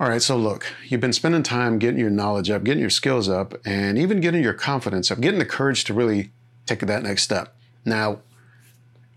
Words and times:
All 0.00 0.08
right, 0.08 0.22
so 0.22 0.34
look, 0.34 0.66
you've 0.88 1.02
been 1.02 1.12
spending 1.12 1.42
time 1.42 1.78
getting 1.78 2.00
your 2.00 2.08
knowledge 2.08 2.48
up, 2.48 2.64
getting 2.64 2.80
your 2.80 2.88
skills 2.88 3.28
up, 3.28 3.54
and 3.66 3.98
even 3.98 4.22
getting 4.22 4.42
your 4.42 4.54
confidence 4.54 5.10
up, 5.10 5.20
getting 5.20 5.38
the 5.38 5.44
courage 5.44 5.84
to 5.84 5.92
really 5.92 6.30
take 6.64 6.80
that 6.80 7.02
next 7.02 7.22
step. 7.22 7.54
Now, 7.84 8.20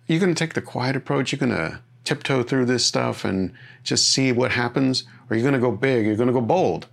you're 0.07 0.19
going 0.19 0.35
to 0.35 0.37
take 0.37 0.55
the 0.55 0.61
quiet 0.61 0.97
approach, 0.97 1.31
you're 1.31 1.39
going 1.39 1.53
to 1.53 1.79
tiptoe 2.03 2.43
through 2.43 2.65
this 2.65 2.85
stuff 2.85 3.23
and 3.23 3.53
just 3.85 4.09
see 4.09 4.33
what 4.33 4.51
happens, 4.51 5.05
or 5.29 5.37
you're 5.37 5.49
going 5.49 5.53
to 5.53 5.59
go 5.65 5.71
big, 5.71 6.05
you're 6.05 6.17
going 6.17 6.27
to 6.27 6.33
go 6.33 6.41
bold. 6.41 6.87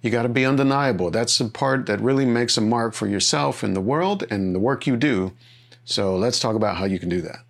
You 0.00 0.08
got 0.08 0.22
to 0.22 0.30
be 0.30 0.46
undeniable. 0.46 1.10
That's 1.10 1.36
the 1.36 1.50
part 1.50 1.84
that 1.84 2.00
really 2.00 2.24
makes 2.24 2.56
a 2.56 2.62
mark 2.62 2.94
for 2.94 3.06
yourself 3.06 3.62
in 3.62 3.74
the 3.74 3.80
world 3.82 4.24
and 4.30 4.54
the 4.54 4.58
work 4.58 4.86
you 4.86 4.96
do. 4.96 5.32
So 5.84 6.16
let's 6.16 6.40
talk 6.40 6.56
about 6.56 6.78
how 6.78 6.86
you 6.86 6.98
can 6.98 7.10
do 7.10 7.20
that. 7.20 7.40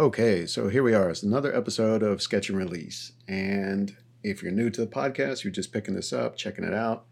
Okay, 0.00 0.46
so 0.46 0.70
here 0.70 0.82
we 0.82 0.94
are. 0.94 1.10
It's 1.10 1.22
another 1.22 1.54
episode 1.54 2.02
of 2.02 2.22
Sketch 2.22 2.48
and 2.48 2.56
Release. 2.56 3.12
And 3.28 3.94
if 4.22 4.42
you're 4.42 4.50
new 4.50 4.70
to 4.70 4.80
the 4.80 4.86
podcast, 4.86 5.44
you're 5.44 5.52
just 5.52 5.74
picking 5.74 5.94
this 5.94 6.10
up, 6.10 6.36
checking 6.36 6.64
it 6.64 6.72
out. 6.72 7.04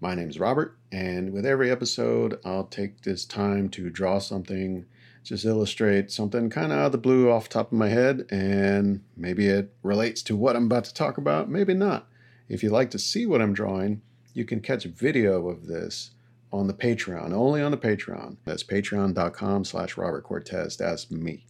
My 0.00 0.14
name 0.14 0.30
is 0.30 0.40
Robert, 0.40 0.78
and 0.90 1.34
with 1.34 1.44
every 1.44 1.70
episode, 1.70 2.40
I'll 2.42 2.64
take 2.64 3.02
this 3.02 3.26
time 3.26 3.68
to 3.70 3.90
draw 3.90 4.20
something, 4.20 4.86
just 5.22 5.44
illustrate 5.44 6.10
something 6.10 6.48
kind 6.48 6.72
of 6.72 6.78
out 6.78 6.86
of 6.86 6.92
the 6.92 6.98
blue 6.98 7.30
off 7.30 7.50
the 7.50 7.52
top 7.52 7.72
of 7.72 7.76
my 7.76 7.90
head, 7.90 8.24
and 8.30 9.04
maybe 9.18 9.46
it 9.48 9.74
relates 9.82 10.22
to 10.22 10.34
what 10.34 10.56
I'm 10.56 10.64
about 10.64 10.84
to 10.84 10.94
talk 10.94 11.18
about, 11.18 11.50
maybe 11.50 11.74
not. 11.74 12.08
If 12.48 12.62
you'd 12.62 12.72
like 12.72 12.90
to 12.92 12.98
see 12.98 13.26
what 13.26 13.42
I'm 13.42 13.52
drawing, 13.52 14.00
you 14.32 14.46
can 14.46 14.60
catch 14.60 14.86
a 14.86 14.88
video 14.88 15.46
of 15.50 15.66
this 15.66 16.12
on 16.50 16.68
the 16.68 16.72
Patreon, 16.72 17.34
only 17.34 17.60
on 17.60 17.70
the 17.70 17.76
Patreon. 17.76 18.38
That's 18.46 18.64
patreon.com 18.64 19.66
slash 19.66 19.98
Robert 19.98 20.24
Cortez. 20.24 20.78
That's 20.78 21.10
me. 21.10 21.44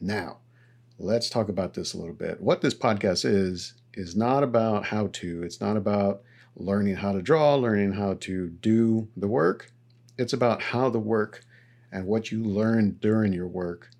Now, 0.00 0.38
let's 0.98 1.30
talk 1.30 1.48
about 1.48 1.74
this 1.74 1.94
a 1.94 1.98
little 1.98 2.14
bit. 2.14 2.40
What 2.40 2.60
this 2.60 2.74
podcast 2.74 3.24
is, 3.24 3.74
is 3.94 4.16
not 4.16 4.42
about 4.42 4.86
how 4.86 5.08
to, 5.08 5.42
it's 5.42 5.60
not 5.60 5.76
about 5.76 6.22
learning 6.56 6.96
how 6.96 7.12
to 7.12 7.22
draw, 7.22 7.54
learning 7.54 7.92
how 7.92 8.14
to 8.20 8.48
do 8.48 9.08
the 9.16 9.28
work. 9.28 9.70
It's 10.18 10.32
about 10.32 10.62
how 10.62 10.88
the 10.90 10.98
work 10.98 11.44
and 11.92 12.06
what 12.06 12.30
you 12.30 12.42
learn 12.42 12.98
during 13.00 13.32
your 13.32 13.46
work 13.46 13.90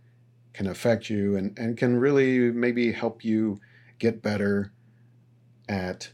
can 0.53 0.67
affect 0.67 1.11
you 1.11 1.37
and, 1.37 1.57
and 1.59 1.77
can 1.77 1.99
really 1.99 2.51
maybe 2.51 2.93
help 2.93 3.25
you 3.25 3.61
get 3.99 4.23
better 4.23 4.73
at 5.69 6.11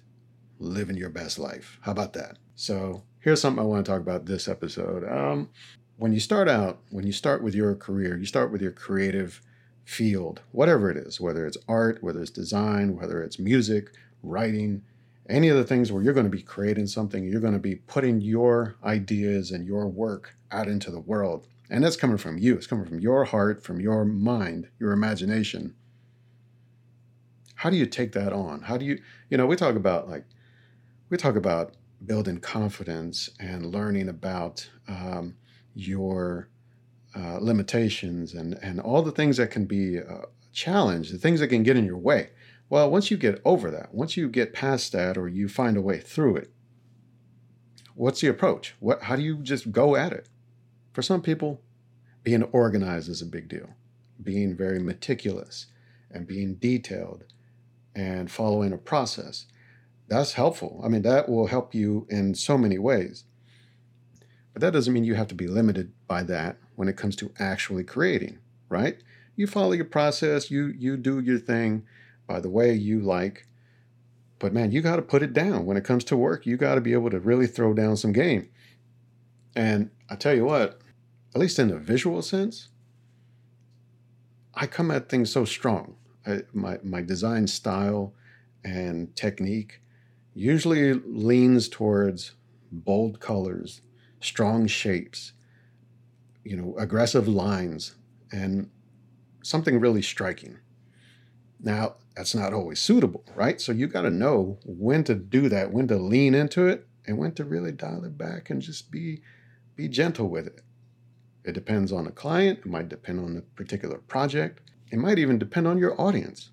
living 0.58 0.96
your 0.96 1.10
best 1.10 1.38
life. 1.38 1.78
How 1.82 1.92
about 1.92 2.12
that? 2.14 2.38
So, 2.54 3.04
here's 3.20 3.40
something 3.40 3.62
I 3.62 3.66
want 3.66 3.84
to 3.84 3.90
talk 3.90 4.00
about 4.00 4.26
this 4.26 4.48
episode. 4.48 5.08
Um, 5.08 5.50
when 5.96 6.12
you 6.12 6.20
start 6.20 6.48
out, 6.48 6.80
when 6.90 7.06
you 7.06 7.12
start 7.12 7.42
with 7.42 7.54
your 7.54 7.74
career, 7.74 8.16
you 8.16 8.26
start 8.26 8.50
with 8.50 8.60
your 8.60 8.72
creative 8.72 9.40
field, 9.84 10.40
whatever 10.52 10.90
it 10.90 10.96
is, 10.96 11.20
whether 11.20 11.46
it's 11.46 11.58
art, 11.68 12.02
whether 12.02 12.20
it's 12.20 12.30
design, 12.30 12.96
whether 12.96 13.22
it's 13.22 13.38
music, 13.38 13.90
writing, 14.22 14.82
any 15.28 15.48
of 15.48 15.56
the 15.56 15.64
things 15.64 15.90
where 15.90 16.02
you're 16.02 16.14
going 16.14 16.26
to 16.26 16.30
be 16.30 16.42
creating 16.42 16.86
something, 16.86 17.24
you're 17.24 17.40
going 17.40 17.52
to 17.52 17.58
be 17.58 17.76
putting 17.76 18.20
your 18.20 18.76
ideas 18.84 19.50
and 19.50 19.66
your 19.66 19.86
work 19.86 20.36
out 20.50 20.68
into 20.68 20.90
the 20.90 21.00
world. 21.00 21.46
And 21.70 21.82
that's 21.82 21.96
coming 21.96 22.18
from 22.18 22.38
you, 22.38 22.54
it's 22.54 22.66
coming 22.66 22.84
from 22.84 23.00
your 23.00 23.24
heart, 23.24 23.62
from 23.62 23.80
your 23.80 24.04
mind, 24.04 24.68
your 24.78 24.92
imagination. 24.92 25.74
How 27.54 27.70
do 27.70 27.76
you 27.76 27.86
take 27.86 28.12
that 28.12 28.32
on? 28.32 28.62
How 28.62 28.76
do 28.76 28.84
you, 28.84 29.00
you 29.30 29.36
know, 29.36 29.46
we 29.46 29.56
talk 29.56 29.76
about 29.76 30.08
like, 30.08 30.24
we 31.08 31.16
talk 31.16 31.36
about 31.36 31.74
building 32.04 32.40
confidence 32.40 33.30
and 33.38 33.66
learning 33.66 34.08
about 34.08 34.68
um, 34.88 35.36
your 35.74 36.48
uh, 37.16 37.38
limitations 37.40 38.34
and, 38.34 38.54
and 38.62 38.80
all 38.80 39.02
the 39.02 39.12
things 39.12 39.36
that 39.36 39.50
can 39.50 39.64
be 39.64 39.96
a 39.98 40.22
challenge, 40.52 41.10
the 41.10 41.18
things 41.18 41.40
that 41.40 41.48
can 41.48 41.62
get 41.62 41.76
in 41.76 41.84
your 41.84 41.98
way. 41.98 42.30
Well, 42.68 42.90
once 42.90 43.10
you 43.10 43.16
get 43.16 43.40
over 43.44 43.70
that, 43.70 43.94
once 43.94 44.16
you 44.16 44.28
get 44.28 44.54
past 44.54 44.92
that 44.92 45.18
or 45.18 45.28
you 45.28 45.48
find 45.48 45.76
a 45.76 45.82
way 45.82 46.00
through 46.00 46.36
it, 46.36 46.50
what's 47.94 48.20
the 48.20 48.28
approach? 48.28 48.74
What, 48.80 49.02
how 49.02 49.16
do 49.16 49.22
you 49.22 49.36
just 49.36 49.72
go 49.72 49.94
at 49.94 50.12
it? 50.12 50.28
For 50.92 51.02
some 51.02 51.22
people, 51.22 51.60
being 52.22 52.42
organized 52.44 53.08
is 53.08 53.20
a 53.20 53.26
big 53.26 53.48
deal. 53.48 53.70
Being 54.22 54.56
very 54.56 54.78
meticulous 54.78 55.66
and 56.10 56.26
being 56.26 56.54
detailed 56.54 57.24
and 57.94 58.30
following 58.30 58.72
a 58.72 58.78
process. 58.78 59.46
That's 60.08 60.34
helpful. 60.34 60.80
I 60.84 60.88
mean, 60.88 61.02
that 61.02 61.28
will 61.28 61.46
help 61.46 61.74
you 61.74 62.06
in 62.08 62.34
so 62.34 62.56
many 62.56 62.78
ways. 62.78 63.24
But 64.52 64.60
that 64.62 64.72
doesn't 64.72 64.92
mean 64.92 65.04
you 65.04 65.14
have 65.14 65.28
to 65.28 65.34
be 65.34 65.46
limited 65.46 65.92
by 66.06 66.22
that 66.24 66.58
when 66.76 66.88
it 66.88 66.96
comes 66.96 67.16
to 67.16 67.32
actually 67.38 67.84
creating, 67.84 68.38
right? 68.68 68.98
You 69.36 69.46
follow 69.46 69.72
your 69.72 69.86
process, 69.86 70.50
you 70.50 70.66
you 70.66 70.96
do 70.96 71.20
your 71.20 71.38
thing 71.38 71.84
by 72.26 72.40
the 72.40 72.50
way 72.50 72.74
you 72.74 73.00
like. 73.00 73.46
But 74.38 74.52
man, 74.52 74.72
you 74.72 74.82
got 74.82 74.96
to 74.96 75.02
put 75.02 75.22
it 75.22 75.32
down 75.32 75.66
when 75.66 75.76
it 75.76 75.84
comes 75.84 76.04
to 76.04 76.16
work. 76.16 76.46
You 76.46 76.56
got 76.56 76.74
to 76.74 76.80
be 76.80 76.92
able 76.92 77.10
to 77.10 77.20
really 77.20 77.46
throw 77.46 77.72
down 77.72 77.96
some 77.96 78.12
game. 78.12 78.48
And 79.54 79.90
I 80.10 80.16
tell 80.16 80.34
you 80.34 80.44
what, 80.44 80.80
at 81.34 81.40
least 81.40 81.58
in 81.58 81.70
a 81.70 81.78
visual 81.78 82.22
sense, 82.22 82.68
I 84.54 84.66
come 84.66 84.90
at 84.90 85.08
things 85.08 85.30
so 85.30 85.44
strong. 85.44 85.96
I, 86.26 86.42
my 86.52 86.78
my 86.82 87.02
design 87.02 87.46
style 87.46 88.14
and 88.64 89.14
technique 89.16 89.80
usually 90.34 90.94
leans 90.94 91.68
towards 91.68 92.32
bold 92.70 93.20
colors, 93.20 93.82
strong 94.24 94.66
shapes, 94.66 95.32
you 96.44 96.56
know, 96.56 96.74
aggressive 96.78 97.28
lines, 97.28 97.94
and 98.32 98.70
something 99.42 99.80
really 99.80 100.02
striking. 100.02 100.58
Now, 101.60 101.96
that's 102.16 102.34
not 102.34 102.52
always 102.52 102.80
suitable, 102.80 103.24
right? 103.34 103.60
So 103.60 103.72
you 103.72 103.86
got 103.86 104.02
to 104.02 104.10
know 104.10 104.58
when 104.64 105.04
to 105.04 105.14
do 105.14 105.48
that, 105.48 105.72
when 105.72 105.88
to 105.88 105.96
lean 105.96 106.34
into 106.34 106.66
it, 106.66 106.86
and 107.06 107.18
when 107.18 107.32
to 107.34 107.44
really 107.44 107.72
dial 107.72 108.04
it 108.04 108.16
back 108.16 108.50
and 108.50 108.62
just 108.62 108.90
be 108.90 109.22
be 109.74 109.88
gentle 109.88 110.28
with 110.28 110.46
it. 110.46 110.60
It 111.44 111.52
depends 111.52 111.92
on 111.92 112.04
the 112.04 112.10
client, 112.10 112.60
it 112.60 112.66
might 112.66 112.88
depend 112.88 113.18
on 113.20 113.34
the 113.34 113.40
particular 113.40 113.98
project, 113.98 114.60
it 114.90 114.98
might 114.98 115.18
even 115.18 115.38
depend 115.38 115.66
on 115.66 115.78
your 115.78 115.98
audience. 116.00 116.50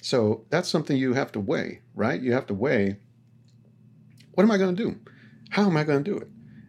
So 0.00 0.46
that's 0.50 0.68
something 0.68 0.96
you 0.96 1.14
have 1.14 1.32
to 1.32 1.40
weigh, 1.40 1.80
right? 1.94 2.20
You 2.20 2.32
have 2.32 2.46
to 2.46 2.54
weigh 2.54 2.98
what 4.36 4.44
am 4.44 4.50
I 4.50 4.58
going 4.58 4.76
to 4.76 4.84
do? 4.84 5.00
How 5.50 5.66
am 5.66 5.76
I 5.76 5.84
going 5.84 6.04
to 6.04 6.10
do 6.10 6.16
it? 6.18 6.28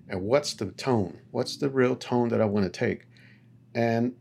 And 0.10 0.22
what's 0.22 0.54
the 0.54 0.68
tone? 0.68 1.20
What's 1.32 1.58
the 1.58 1.70
real 1.70 1.96
tone 1.96 2.30
that 2.30 2.42
I 2.42 2.46
want 2.46 2.72
to 2.72 2.80
take? 2.80 3.08
And 3.76 4.14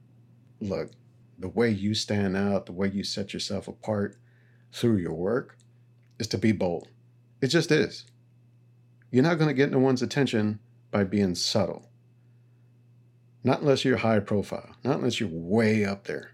look, 0.60 0.90
the 1.38 1.48
way 1.48 1.70
you 1.70 1.94
stand 1.94 2.36
out, 2.36 2.66
the 2.66 2.72
way 2.72 2.88
you 2.88 3.04
set 3.04 3.32
yourself 3.32 3.68
apart 3.68 4.16
through 4.72 4.96
your 4.96 5.14
work 5.14 5.56
is 6.18 6.26
to 6.28 6.38
be 6.38 6.52
bold. 6.52 6.88
It 7.40 7.48
just 7.48 7.70
is. 7.70 8.06
You're 9.10 9.22
not 9.22 9.38
going 9.38 9.48
to 9.48 9.54
get 9.54 9.70
no 9.70 9.78
one's 9.78 10.02
attention 10.02 10.58
by 10.90 11.04
being 11.04 11.34
subtle. 11.34 11.88
Not 13.44 13.60
unless 13.60 13.84
you're 13.84 13.98
high 13.98 14.20
profile, 14.20 14.74
not 14.82 14.96
unless 14.96 15.20
you're 15.20 15.28
way 15.30 15.84
up 15.84 16.04
there. 16.04 16.32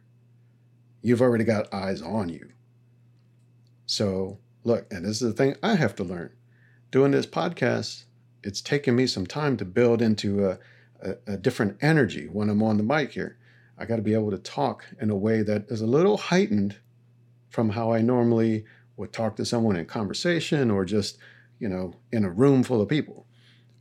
You've 1.02 1.20
already 1.20 1.44
got 1.44 1.72
eyes 1.74 2.00
on 2.00 2.28
you. 2.28 2.52
So, 3.86 4.38
look, 4.64 4.86
and 4.90 5.04
this 5.04 5.20
is 5.20 5.28
the 5.28 5.32
thing 5.32 5.56
I 5.62 5.74
have 5.74 5.94
to 5.96 6.04
learn. 6.04 6.32
Doing 6.90 7.10
this 7.10 7.26
podcast, 7.26 8.04
it's 8.42 8.60
taken 8.60 8.96
me 8.96 9.06
some 9.06 9.26
time 9.26 9.56
to 9.56 9.64
build 9.64 10.02
into 10.02 10.46
a, 10.46 10.58
a, 11.00 11.16
a 11.26 11.36
different 11.36 11.78
energy 11.80 12.26
when 12.26 12.48
I'm 12.48 12.62
on 12.62 12.76
the 12.76 12.82
mic 12.82 13.12
here. 13.12 13.38
I 13.78 13.84
got 13.84 13.96
to 13.96 14.02
be 14.02 14.14
able 14.14 14.30
to 14.30 14.38
talk 14.38 14.84
in 15.00 15.10
a 15.10 15.16
way 15.16 15.42
that 15.42 15.66
is 15.68 15.80
a 15.80 15.86
little 15.86 16.16
heightened 16.16 16.76
from 17.48 17.70
how 17.70 17.92
I 17.92 18.00
normally 18.00 18.64
would 18.96 19.12
talk 19.12 19.36
to 19.36 19.44
someone 19.44 19.76
in 19.76 19.86
conversation 19.86 20.70
or 20.70 20.84
just, 20.84 21.18
you 21.58 21.68
know, 21.68 21.94
in 22.10 22.24
a 22.24 22.30
room 22.30 22.62
full 22.62 22.80
of 22.80 22.88
people. 22.88 23.26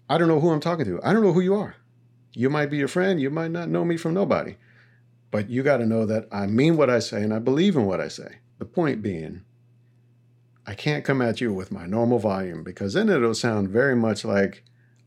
I 0.10 0.18
don't 0.18 0.28
know 0.28 0.40
who 0.40 0.50
I'm 0.50 0.60
talking 0.60 0.86
to. 0.86 1.00
I 1.04 1.14
don't 1.14 1.24
know 1.24 1.34
who 1.34 1.42
you 1.42 1.56
are. 1.56 1.76
You 2.34 2.50
might 2.50 2.70
be 2.70 2.82
a 2.82 2.88
friend, 2.88 3.22
you 3.22 3.30
might 3.30 3.52
not 3.52 3.70
know 3.70 3.86
me 3.86 3.98
from 3.98 4.14
nobody. 4.14 4.56
But 5.32 5.50
you 5.50 5.64
got 5.64 5.78
to 5.78 5.86
know 5.86 6.06
that 6.06 6.28
I 6.32 6.48
mean 6.48 6.76
what 6.78 6.90
I 6.90 7.00
say 7.00 7.24
and 7.24 7.34
I 7.34 7.40
believe 7.40 7.76
in 7.76 7.86
what 7.86 8.02
I 8.02 8.08
say. 8.08 8.40
The 8.60 8.66
point 8.66 9.02
being, 9.02 9.44
I 10.66 10.76
can't 10.76 11.04
come 11.04 11.22
at 11.22 11.42
you 11.42 11.54
with 11.54 11.72
my 11.72 11.86
normal 11.86 12.20
volume 12.20 12.64
because 12.64 12.94
then 12.94 13.10
it'll 13.10 13.34
sound 13.34 13.70
very 13.70 13.96
much 13.96 14.24
like 14.24 14.64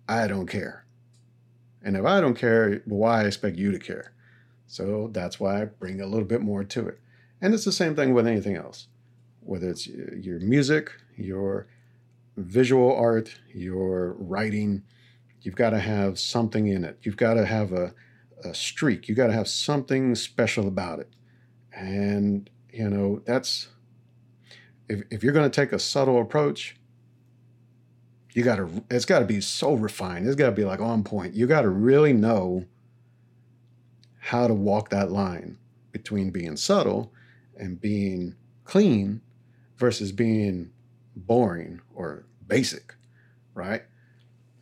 I 0.09 0.27
don't 0.27 0.47
care. 0.47 0.85
And 1.83 1.97
if 1.97 2.05
I 2.05 2.21
don't 2.21 2.35
care, 2.35 2.83
why 2.87 3.23
I 3.23 3.25
expect 3.27 3.57
you 3.57 3.71
to 3.71 3.79
care? 3.79 4.13
So 4.67 5.11
that's 5.13 5.39
why 5.39 5.63
I 5.63 5.65
bring 5.67 6.01
a 6.01 6.07
little 6.07 6.27
bit 6.27 6.41
more 6.41 6.65
to 6.65 6.89
it. 6.89 6.99
And 7.41 7.55
it's 7.55 7.65
the 7.65 7.73
same 7.73 7.95
thing 7.95 8.15
with 8.15 8.27
anything 8.27 8.57
else, 8.57 8.89
whether 9.41 9.69
it's 9.69 9.87
uh, 9.87 10.17
your 10.17 10.41
music, 10.41 10.91
your 11.17 11.67
visual 12.37 12.95
art, 12.97 13.39
your 13.53 14.15
writing, 14.15 14.83
you've 15.43 15.55
got 15.55 15.71
to 15.71 15.79
have 15.79 16.19
something 16.19 16.67
in 16.67 16.85
it. 16.85 16.99
You've 17.03 17.17
got 17.17 17.35
to 17.35 17.45
have 17.45 17.73
a, 17.73 17.95
a 18.43 18.55
streak. 18.55 19.09
You've 19.09 19.19
got 19.19 19.29
to 19.29 19.33
have 19.35 19.49
something 19.49 20.15
special 20.15 20.67
about 20.67 21.01
it. 21.01 21.11
And, 21.73 22.49
you 22.73 22.89
know, 22.89 23.23
that's 23.27 23.69
if, 24.89 25.03
if 25.11 25.23
you're 25.23 25.33
going 25.33 25.51
to 25.51 25.55
take 25.55 25.73
a 25.73 25.79
subtle 25.79 26.21
approach, 26.21 26.77
you 28.33 28.43
got 28.43 28.57
to, 28.57 28.69
it's 28.91 29.05
got 29.05 29.21
to 29.21 29.25
be 29.25 29.41
so 29.41 29.75
refined. 29.75 30.27
It's 30.27 30.37
got 30.37 30.47
to 30.47 30.53
be 30.53 30.65
like 30.65 30.81
on 30.81 31.05
point. 31.05 31.35
You 31.35 31.47
got 31.47 31.63
to 31.63 31.69
really 31.69 32.13
know 32.13 32.65
how 34.19 34.47
to 34.47 34.55
walk 34.55 34.91
that 34.91 35.11
line 35.11 35.59
between 35.93 36.31
being 36.31 36.57
subtle 36.57 37.13
and 37.57 37.81
being 37.81 38.35
clean 38.65 39.21
versus 39.77 40.13
being 40.13 40.73
boring 41.15 41.81
or 41.95 42.27
basic, 42.47 42.95
right? 43.55 43.83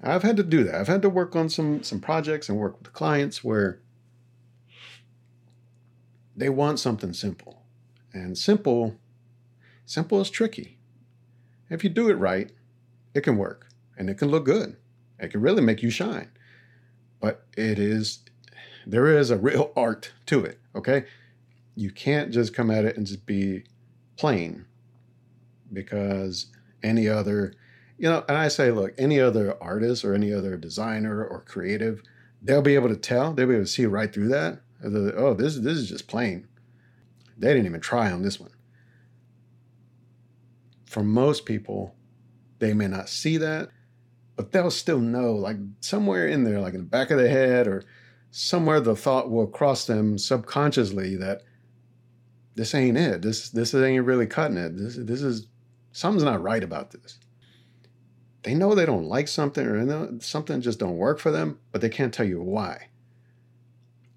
I've 0.03 0.23
had 0.23 0.37
to 0.37 0.43
do 0.43 0.65
that. 0.65 0.75
I've 0.75 0.89
had 0.89 1.03
to 1.03 1.09
work 1.09 1.37
on 1.37 1.49
some 1.49 1.83
some 1.85 2.01
projects 2.01 2.49
and 2.49 2.59
work 2.59 2.79
with 2.79 2.93
clients 2.93 3.45
where 3.45 3.81
they 6.37 6.49
want 6.49 6.81
something 6.81 7.13
simple. 7.13 7.63
And 8.13 8.37
simple 8.37 8.99
simple 9.87 10.20
is 10.20 10.31
tricky. 10.31 10.79
If 11.70 11.84
you 11.84 11.90
do 11.90 12.11
it 12.11 12.14
right, 12.14 12.50
it 13.14 13.23
can 13.23 13.37
work 13.37 13.69
and 13.96 14.11
it 14.11 14.19
can 14.19 14.29
look 14.29 14.44
good. 14.44 14.76
It 15.19 15.31
can 15.31 15.40
really 15.40 15.62
make 15.62 15.82
you 15.82 15.90
shine. 15.90 16.31
But 17.20 17.46
it 17.56 17.79
is 17.79 18.20
there 18.87 19.06
is 19.06 19.31
a 19.31 19.37
real 19.37 19.73
art 19.76 20.12
to 20.26 20.44
it, 20.44 20.58
okay? 20.75 21.05
You 21.75 21.90
can't 21.90 22.32
just 22.32 22.55
come 22.55 22.70
at 22.70 22.84
it 22.84 22.96
and 22.96 23.06
just 23.06 23.25
be 23.25 23.64
plain 24.17 24.67
because 25.73 26.46
any 26.82 27.08
other 27.08 27.55
you 27.99 28.08
know, 28.08 28.25
and 28.28 28.37
I 28.37 28.49
say, 28.49 28.73
look, 28.73 28.94
any 28.99 29.20
other 29.20 29.56
artist 29.62 30.05
or 30.05 30.12
any 30.12 30.32
other 30.32 30.56
designer 30.56 31.25
or 31.25 31.44
creative, 31.46 32.02
they'll 32.43 32.61
be 32.61 32.75
able 32.75 32.88
to 32.88 32.96
tell. 32.96 33.32
They'll 33.32 33.46
be 33.46 33.55
able 33.55 33.64
to 33.64 33.70
see 33.70 33.87
right 33.87 34.12
through 34.12 34.28
that. 34.28 34.61
Oh, 34.85 35.35
this 35.35 35.56
this 35.58 35.78
is 35.78 35.88
just 35.88 36.08
plain. 36.08 36.49
They 37.38 37.49
didn't 37.49 37.67
even 37.67 37.81
try 37.81 38.11
on 38.11 38.23
this 38.23 38.40
one. 38.40 38.51
For 40.93 41.03
most 41.03 41.47
people, 41.47 41.94
they 42.59 42.75
may 42.75 42.87
not 42.87 43.09
see 43.09 43.37
that, 43.39 43.71
but 44.37 44.53
they'll 44.53 44.71
still 44.71 45.00
know, 45.00 45.33
like 45.33 45.56
somewhere 45.81 46.27
in 46.27 46.44
there, 46.44 46.61
like 46.61 46.75
in 46.75 46.81
the 46.81 46.87
back 46.87 47.11
of 47.11 47.19
their 47.19 47.29
head 47.29 47.67
or 47.67 47.85
somewhere, 48.31 48.81
the 48.81 48.97
thought 48.97 49.31
will 49.31 49.47
cross 49.47 49.87
them 49.87 50.19
subconsciously 50.19 51.17
that 51.17 51.43
this 52.55 52.75
ain't 52.75 52.99
it. 52.99 53.23
This 53.23 53.49
this 53.50 53.75
ain't 53.75 54.05
really 54.05 54.27
cutting 54.27 54.59
it. 54.59 54.77
This 54.77 54.97
this 54.97 55.23
is 55.23 55.47
something's 55.93 56.25
not 56.25 56.43
right 56.43 56.62
about 56.62 56.91
this 56.91 57.19
they 58.43 58.55
know 58.55 58.75
they 58.75 58.87
don't 58.87 59.05
like 59.05 59.29
something 59.29 59.67
or 59.67 60.21
something 60.21 60.61
just 60.61 60.79
don't 60.79 60.97
work 60.97 61.19
for 61.19 61.31
them, 61.31 61.59
but 61.71 61.81
they 61.81 61.88
can't 61.88 62.12
tell 62.12 62.27
you 62.27 62.43
why. 62.43 62.88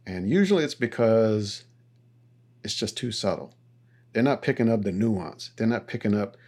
And 0.05 0.29
usually 0.29 0.63
it's 0.63 0.75
because 0.75 1.63
it's 2.63 2.75
just 2.75 2.97
too 2.97 3.11
subtle. 3.11 3.55
They're 4.13 4.23
not 4.23 4.41
picking 4.41 4.69
up 4.69 4.81
the 4.81 4.91
nuance. 4.91 5.51
They're 5.55 5.67
not 5.67 5.87
picking 5.87 6.15
up 6.15 6.37
the 6.37 6.44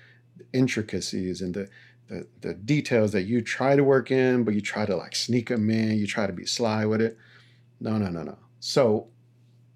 intricacies 0.54 1.42
and 1.42 1.54
the, 1.54 1.70
the, 2.08 2.28
the 2.42 2.54
details 2.54 3.12
that 3.12 3.24
you 3.24 3.42
try 3.42 3.76
to 3.76 3.84
work 3.84 4.12
in, 4.12 4.44
but 4.44 4.54
you 4.54 4.62
try 4.62 4.86
to 4.86 4.96
like 4.96 5.16
sneak 5.16 5.50
them 5.50 5.70
in. 5.70 5.98
You 5.98 6.08
try 6.08 6.28
to 6.28 6.34
be 6.34 6.46
sly 6.46 6.86
with 6.86 7.02
it. 7.02 7.18
No, 7.80 7.98
no, 7.98 8.10
no, 8.10 8.24
no. 8.24 8.38
So 8.60 9.08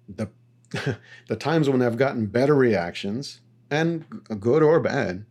the 0.08 0.28
the 1.28 1.36
times 1.36 1.68
when 1.68 1.82
I've 1.82 1.98
gotten 1.98 2.26
better 2.26 2.54
reactions, 2.54 3.40
and 3.70 4.04
good 4.40 4.62
or 4.62 4.80
bad, 4.80 5.26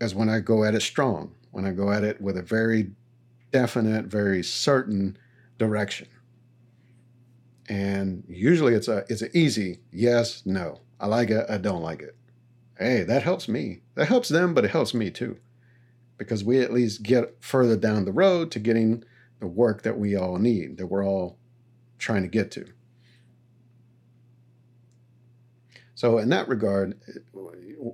is 0.00 0.14
when 0.14 0.28
I 0.28 0.40
go 0.40 0.64
at 0.64 0.74
it 0.74 0.82
strong 0.82 1.34
when 1.50 1.64
I 1.64 1.72
go 1.72 1.90
at 1.90 2.04
it 2.04 2.20
with 2.20 2.36
a 2.36 2.42
very 2.42 2.90
definite, 3.50 4.06
very 4.06 4.42
certain 4.42 5.16
direction. 5.58 6.08
And 7.68 8.24
usually 8.28 8.74
it's 8.74 8.88
a 8.88 9.04
it's 9.08 9.22
an 9.22 9.30
easy 9.34 9.80
yes, 9.92 10.42
no. 10.46 10.80
I 11.00 11.06
like 11.06 11.30
it, 11.30 11.46
I 11.48 11.58
don't 11.58 11.82
like 11.82 12.00
it. 12.00 12.16
Hey, 12.78 13.02
that 13.02 13.22
helps 13.22 13.48
me. 13.48 13.80
That 13.94 14.08
helps 14.08 14.28
them, 14.28 14.54
but 14.54 14.64
it 14.64 14.70
helps 14.70 14.94
me 14.94 15.10
too. 15.10 15.38
Because 16.16 16.44
we 16.44 16.60
at 16.60 16.72
least 16.72 17.02
get 17.02 17.36
further 17.40 17.76
down 17.76 18.04
the 18.04 18.12
road 18.12 18.50
to 18.52 18.58
getting 18.58 19.04
the 19.40 19.46
work 19.46 19.82
that 19.82 19.98
we 19.98 20.16
all 20.16 20.38
need, 20.38 20.78
that 20.78 20.86
we're 20.86 21.04
all 21.04 21.38
trying 21.98 22.22
to 22.22 22.28
get 22.28 22.50
to. 22.52 22.66
So 25.94 26.18
in 26.18 26.28
that 26.28 26.48
regard, 26.48 27.00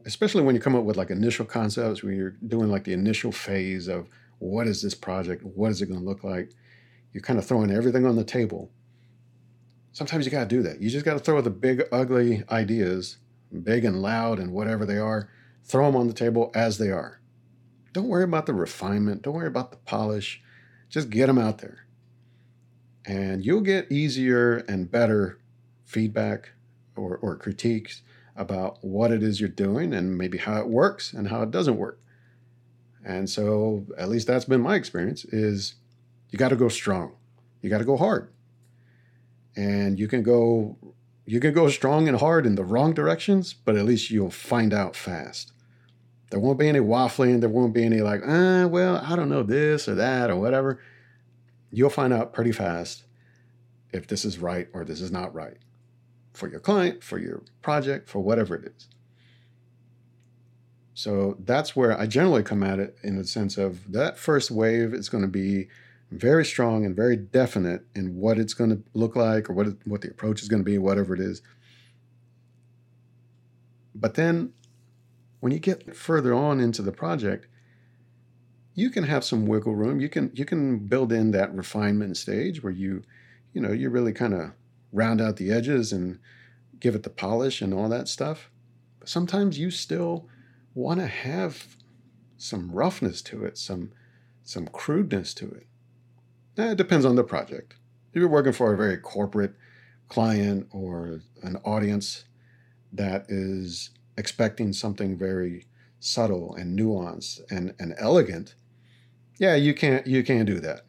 especially 0.05 0.43
when 0.43 0.55
you 0.55 0.61
come 0.61 0.77
up 0.77 0.85
with 0.85 0.99
like 0.99 1.11
initial 1.11 1.47
concepts, 1.47 2.03
when 2.03 2.15
you're 2.15 2.37
doing 2.47 2.69
like 2.71 2.85
the 2.85 2.93
initial 2.93 3.33
phase 3.33 3.89
of 3.89 4.09
what 4.39 4.67
is 4.67 4.83
this 4.83 4.95
project, 4.95 5.43
what 5.43 5.71
is 5.71 5.81
it 5.81 5.87
going 5.87 6.01
to 6.01 6.05
look 6.05 6.23
like, 6.23 6.51
you're 7.13 7.23
kind 7.23 7.39
of 7.39 7.47
throwing 7.47 7.71
everything 7.71 8.05
on 8.05 8.17
the 8.17 8.25
table. 8.25 8.71
Sometimes 9.93 10.27
you 10.27 10.31
got 10.31 10.51
to 10.51 10.57
do 10.57 10.63
that. 10.63 10.83
You 10.83 10.91
just 10.91 11.05
got 11.05 11.15
to 11.15 11.19
throw 11.19 11.41
the 11.41 11.49
big, 11.49 11.85
ugly 11.93 12.43
ideas, 12.51 13.19
big 13.63 13.85
and 13.85 14.03
loud 14.03 14.39
and 14.39 14.53
whatever 14.53 14.85
they 14.87 14.99
are, 14.99 15.29
throw 15.65 15.87
them 15.87 15.97
on 15.97 16.09
the 16.09 16.15
table 16.15 16.51
as 16.55 16.79
they 16.79 16.91
are. 16.91 17.21
Don't 17.93 18.09
worry 18.09 18.25
about 18.25 18.47
the 18.47 18.55
refinement. 18.55 19.23
Don't 19.23 19.35
worry 19.35 19.47
about 19.47 19.71
the 19.71 19.77
polish. 19.79 20.43
Just 20.89 21.11
get 21.11 21.27
them 21.27 21.39
out 21.39 21.59
there. 21.59 21.87
And 23.07 23.45
you'll 23.45 23.61
get 23.61 23.93
easier 23.93 24.59
and 24.69 24.91
better 24.91 25.41
feedback 25.85 26.53
or, 26.97 27.17
or 27.19 27.37
critiques 27.37 28.03
about 28.37 28.79
what 28.83 29.13
it 29.13 29.23
is 29.23 29.41
you're 29.41 29.49
doing 29.49 29.95
and 29.95 30.19
maybe 30.19 30.39
how 30.39 30.59
it 30.59 30.69
works 30.69 31.13
and 31.13 31.29
how 31.29 31.43
it 31.43 31.51
doesn't 31.51 31.77
work. 31.77 32.01
And 33.05 33.29
so, 33.29 33.87
at 33.99 34.09
least 34.09 34.27
that's 34.27 34.47
been 34.47 34.63
my 34.63 34.77
experience 34.77 35.25
is 35.27 35.75
you 36.31 36.39
got 36.39 36.49
to 36.49 36.57
go 36.57 36.69
strong. 36.69 37.13
You 37.61 37.71
got 37.71 37.79
to 37.79 37.85
go 37.85 37.97
hard. 37.97 38.33
And 39.57 39.99
you 39.99 40.09
can 40.09 40.23
go 40.23 40.77
you 41.27 41.41
can 41.41 41.55
go 41.55 41.69
strong 41.69 42.09
and 42.09 42.19
hard 42.19 42.47
in 42.47 42.55
the 42.55 42.65
wrong 42.65 42.93
directions, 42.93 43.55
but 43.55 43.77
at 43.77 43.85
least 43.85 44.11
you'll 44.11 44.31
find 44.31 44.75
out 44.75 44.95
fast. 44.95 45.53
There 46.31 46.41
won't 46.41 46.59
be 46.59 46.69
any 46.69 46.81
waffling, 46.81 47.41
there 47.41 47.49
won't 47.49 47.75
be 47.75 47.85
any 47.85 48.01
like, 48.01 48.23
"Ah, 48.27 48.67
well, 48.67 48.97
I 48.97 49.17
don't 49.17 49.29
know 49.29 49.43
this 49.43 49.89
or 49.89 49.95
that 49.95 50.31
or 50.31 50.37
whatever." 50.37 50.81
You'll 51.71 51.91
find 51.91 52.13
out 52.13 52.33
pretty 52.33 52.53
fast 52.53 53.05
if 53.93 54.07
this 54.07 54.25
is 54.25 54.39
right 54.39 54.69
or 54.73 54.85
this 54.85 55.01
is 55.01 55.11
not 55.11 55.35
right 55.35 55.59
for 56.33 56.49
your 56.49 56.61
client, 56.61 57.03
for 57.03 57.19
your 57.19 57.43
project, 57.63 58.09
for 58.09 58.19
whatever 58.19 58.57
it 58.57 58.73
is. 58.77 58.89
So 60.95 61.37
that's 61.41 61.75
where 61.75 61.99
I 61.99 62.07
generally 62.07 62.43
come 62.43 62.63
at 62.63 62.79
it 62.79 62.97
in 63.03 63.17
the 63.17 63.25
sense 63.25 63.57
of 63.57 63.93
that 63.93 64.19
first 64.19 64.51
wave 64.51 64.95
is 64.95 65.09
going 65.09 65.23
to 65.23 65.29
be 65.29 65.69
very 66.19 66.45
strong 66.45 66.85
and 66.85 66.97
very 66.97 67.17
definite 67.17 67.85
in 67.95 68.17
what 68.17 68.39
it's 68.39 68.55
going 68.55 68.71
to 68.71 68.83
look 68.95 69.17
like 69.17 69.49
or 69.49 69.53
what, 69.53 69.67
it, 69.67 69.77
what 69.85 70.01
the 70.01 70.11
approach 70.11 70.43
is 70.43 70.49
going 70.49 70.61
to 70.61 70.65
be, 70.65 70.79
whatever 70.79 71.15
it 71.15 71.21
is. 71.21 71.43
But 73.95 74.15
then 74.15 74.53
when 75.41 75.53
you 75.53 75.59
get 75.59 75.95
further 75.95 76.35
on 76.35 76.61
into 76.61 76.83
the 76.83 76.93
project, 76.93 77.47
you 78.75 78.91
can 78.91 79.05
have 79.05 79.25
some 79.25 79.47
wiggle 79.47 79.77
room. 79.77 80.01
You 80.01 80.09
can 80.09 80.31
you 80.35 80.45
can 80.45 80.79
build 80.79 81.13
in 81.13 81.31
that 81.31 81.55
refinement 81.55 82.17
stage 82.17 82.63
where 82.63 82.73
you, 82.73 83.03
you 83.53 83.61
know, 83.61 83.73
you 83.73 83.89
really 83.89 84.13
kind 84.13 84.35
of 84.35 84.53
round 84.93 85.21
out 85.21 85.37
the 85.37 85.53
edges 85.53 85.93
and 85.93 86.19
give 86.81 86.95
it 86.95 87.03
the 87.03 87.11
polish 87.11 87.63
and 87.63 87.73
all 87.73 87.89
that 87.89 88.09
stuff. 88.09 88.51
But 88.99 89.09
sometimes 89.09 89.59
you 89.59 89.71
still 89.71 90.29
want 90.75 91.01
to 91.01 91.07
have 91.07 91.77
some 92.37 92.71
roughness 92.71 93.23
to 93.23 93.45
it, 93.45 93.57
some 93.57 93.93
some 94.43 94.67
crudeness 94.67 95.35
to 95.35 95.51
it. 95.51 95.67
Now, 96.57 96.71
it 96.71 96.79
depends 96.79 97.05
on 97.05 97.17
the 97.17 97.25
project. 97.25 97.75
If 98.13 98.21
you're 98.21 98.29
working 98.29 98.53
for 98.53 98.73
a 98.73 98.77
very 98.77 98.97
corporate 98.97 99.55
client 100.09 100.69
or 100.71 101.21
an 101.43 101.57
audience 101.65 102.25
that 102.93 103.27
is 103.29 103.91
expecting 104.17 104.73
something 104.73 105.19
very 105.19 105.67
subtle 105.99 106.55
and 106.55 106.79
nuanced 106.79 107.41
and, 107.51 107.75
and 107.79 107.95
elegant, 107.99 108.55
yeah, 109.39 109.57
you 109.57 109.75
can't 109.75 110.07
you 110.07 110.23
can't 110.23 110.47
do 110.47 110.61
that. 110.61 110.83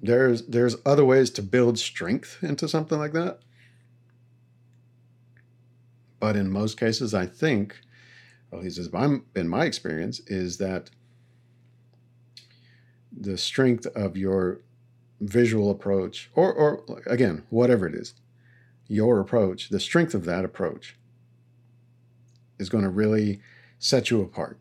There's 0.00 0.46
there's 0.46 0.76
other 0.86 1.04
ways 1.04 1.30
to 1.30 1.42
build 1.42 1.78
strength 1.78 2.38
into 2.42 2.68
something 2.68 2.98
like 2.98 3.12
that. 3.14 3.40
But 6.20 6.36
in 6.36 6.50
most 6.50 6.78
cases, 6.78 7.14
I 7.14 7.26
think, 7.26 7.80
at 8.52 8.60
least 8.60 8.78
as 8.78 8.90
in 9.34 9.48
my 9.48 9.64
experience, 9.64 10.20
is 10.28 10.58
that 10.58 10.90
the 13.18 13.38
strength 13.38 13.86
of 13.94 14.16
your 14.16 14.60
visual 15.20 15.70
approach, 15.70 16.30
or, 16.34 16.52
or 16.52 16.84
again, 17.06 17.44
whatever 17.50 17.86
it 17.86 17.94
is, 17.94 18.14
your 18.86 19.20
approach, 19.20 19.70
the 19.70 19.80
strength 19.80 20.14
of 20.14 20.24
that 20.26 20.44
approach 20.44 20.96
is 22.58 22.68
going 22.68 22.84
to 22.84 22.90
really 22.90 23.40
set 23.78 24.10
you 24.10 24.20
apart. 24.20 24.58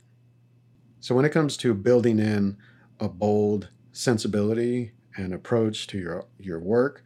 So 0.99 1.13
when 1.13 1.25
it 1.25 1.31
comes 1.31 1.57
to 1.57 1.73
building 1.73 2.19
in 2.19 2.57
a 2.99 3.09
bold 3.09 3.69
sensibility 3.91 4.91
and 5.15 5.33
approach 5.33 5.87
to 5.87 5.97
your 5.97 6.25
your 6.37 6.59
work. 6.59 7.03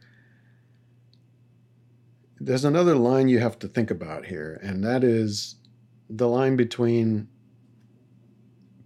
There's 2.38 2.64
another 2.64 2.94
line 2.94 3.28
you 3.28 3.38
have 3.38 3.58
to 3.60 3.68
think 3.68 3.90
about 3.90 4.26
here, 4.26 4.58
and 4.62 4.82
that 4.82 5.04
is 5.04 5.56
the 6.08 6.26
line 6.26 6.56
between 6.56 7.28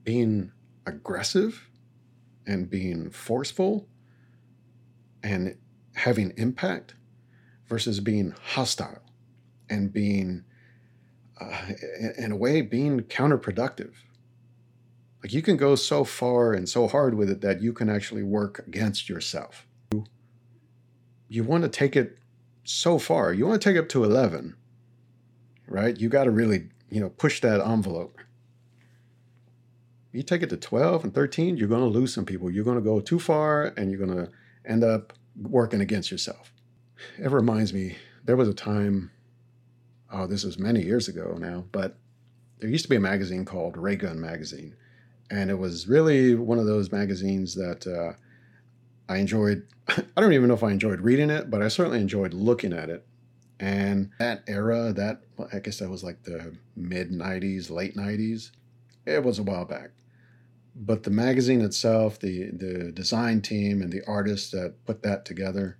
being 0.03 0.53
aggressive 0.87 1.69
and 2.47 2.69
being 2.69 3.11
forceful 3.11 3.89
and 5.23 5.57
having 5.95 6.33
impact 6.37 6.95
versus 7.67 8.01
being 8.01 8.35
hostile 8.53 9.03
and 9.71 9.93
being, 9.93 10.45
uh, 11.41 11.71
in 12.19 12.33
a 12.33 12.37
way, 12.37 12.61
being 12.61 13.01
counterproductive. 13.03 13.93
Like 15.23 15.33
you 15.33 15.41
can 15.41 15.57
go 15.57 15.75
so 15.75 16.05
far 16.05 16.53
and 16.53 16.69
so 16.69 16.87
hard 16.87 17.15
with 17.15 17.31
it 17.31 17.41
that 17.41 17.63
you 17.63 17.73
can 17.73 17.89
actually 17.89 18.23
work 18.23 18.63
against 18.67 19.09
yourself. 19.09 19.67
You 21.29 21.45
want 21.45 21.63
to 21.65 21.71
take 21.71 21.97
it 21.97 22.19
so 22.65 22.99
far. 22.99 23.33
You 23.33 23.47
want 23.47 23.61
to 23.61 23.69
take 23.69 23.77
it 23.77 23.81
up 23.81 23.89
to 23.91 24.05
11, 24.05 24.55
right? 25.67 25.99
You 25.99 26.09
got 26.11 26.25
to 26.25 26.31
really, 26.31 26.69
you 26.91 27.01
know, 27.01 27.09
push 27.09 27.41
that 27.41 27.61
envelope. 27.61 28.21
You 30.15 30.23
take 30.23 30.45
it 30.45 30.51
to 30.51 30.57
12 30.57 31.03
and 31.03 31.13
13, 31.13 31.57
you're 31.57 31.67
going 31.67 31.81
to 31.81 31.89
lose 31.89 32.15
some 32.15 32.25
people. 32.25 32.49
You're 32.49 32.63
going 32.63 32.77
to 32.77 32.85
go 32.85 33.01
too 33.01 33.19
far 33.19 33.75
and 33.77 33.91
you're 33.91 33.99
going 34.07 34.17
to 34.17 34.31
end 34.65 34.85
up 34.85 35.13
working 35.37 35.81
against 35.81 36.13
yourself. 36.13 36.53
It 37.19 37.33
reminds 37.33 37.75
me, 37.75 37.97
there 38.25 38.37
was 38.37 38.49
a 38.49 38.55
time, 38.55 39.11
oh, 40.13 40.29
this 40.29 40.45
was 40.45 40.57
many 40.57 40.85
years 40.85 41.09
ago 41.09 41.37
now, 41.41 41.65
but 41.73 41.97
there 42.61 42.71
used 42.71 42.85
to 42.85 42.89
be 42.89 42.95
a 42.95 43.01
magazine 43.01 43.45
called 43.45 43.77
Raygun 43.77 44.21
Magazine. 44.21 44.77
And 45.33 45.51
it 45.51 45.59
was 45.59 45.89
really 45.89 46.37
one 46.37 46.61
of 46.61 46.67
those 46.67 46.93
magazines 46.93 47.57
that 47.57 47.85
uh, 47.85 48.13
I 49.13 49.17
enjoyed. 49.17 49.67
I 49.89 50.21
don't 50.21 50.33
even 50.33 50.47
know 50.47 50.55
if 50.55 50.63
I 50.63 50.71
enjoyed 50.71 51.01
reading 51.01 51.29
it, 51.29 51.51
but 51.51 51.61
I 51.61 51.67
certainly 51.67 52.01
enjoyed 52.01 52.35
looking 52.35 52.73
at 52.73 52.89
it. 52.89 53.05
And 53.59 54.11
that 54.21 54.45
era, 54.47 54.93
that 54.93 55.23
I 55.53 55.59
guess 55.59 55.81
that 55.81 55.91
was 55.91 56.05
like 56.05 56.23
the 56.23 56.55
mid 56.77 57.11
90s, 57.11 57.69
late 57.69 57.97
90s, 57.97 58.53
it 59.07 59.25
was 59.25 59.41
a 59.41 59.43
while 59.43 59.65
back. 59.65 59.91
But 60.75 61.05
the 61.05 61.11
magazine 61.11 61.61
itself, 61.61 62.19
the, 62.19 62.51
the 62.51 62.91
design 62.93 63.41
team, 63.43 63.81
and 63.81 63.93
the 63.93 64.03
artists 64.07 64.51
that 64.51 64.85
put 64.85 65.03
that 65.03 65.25
together, 65.25 65.79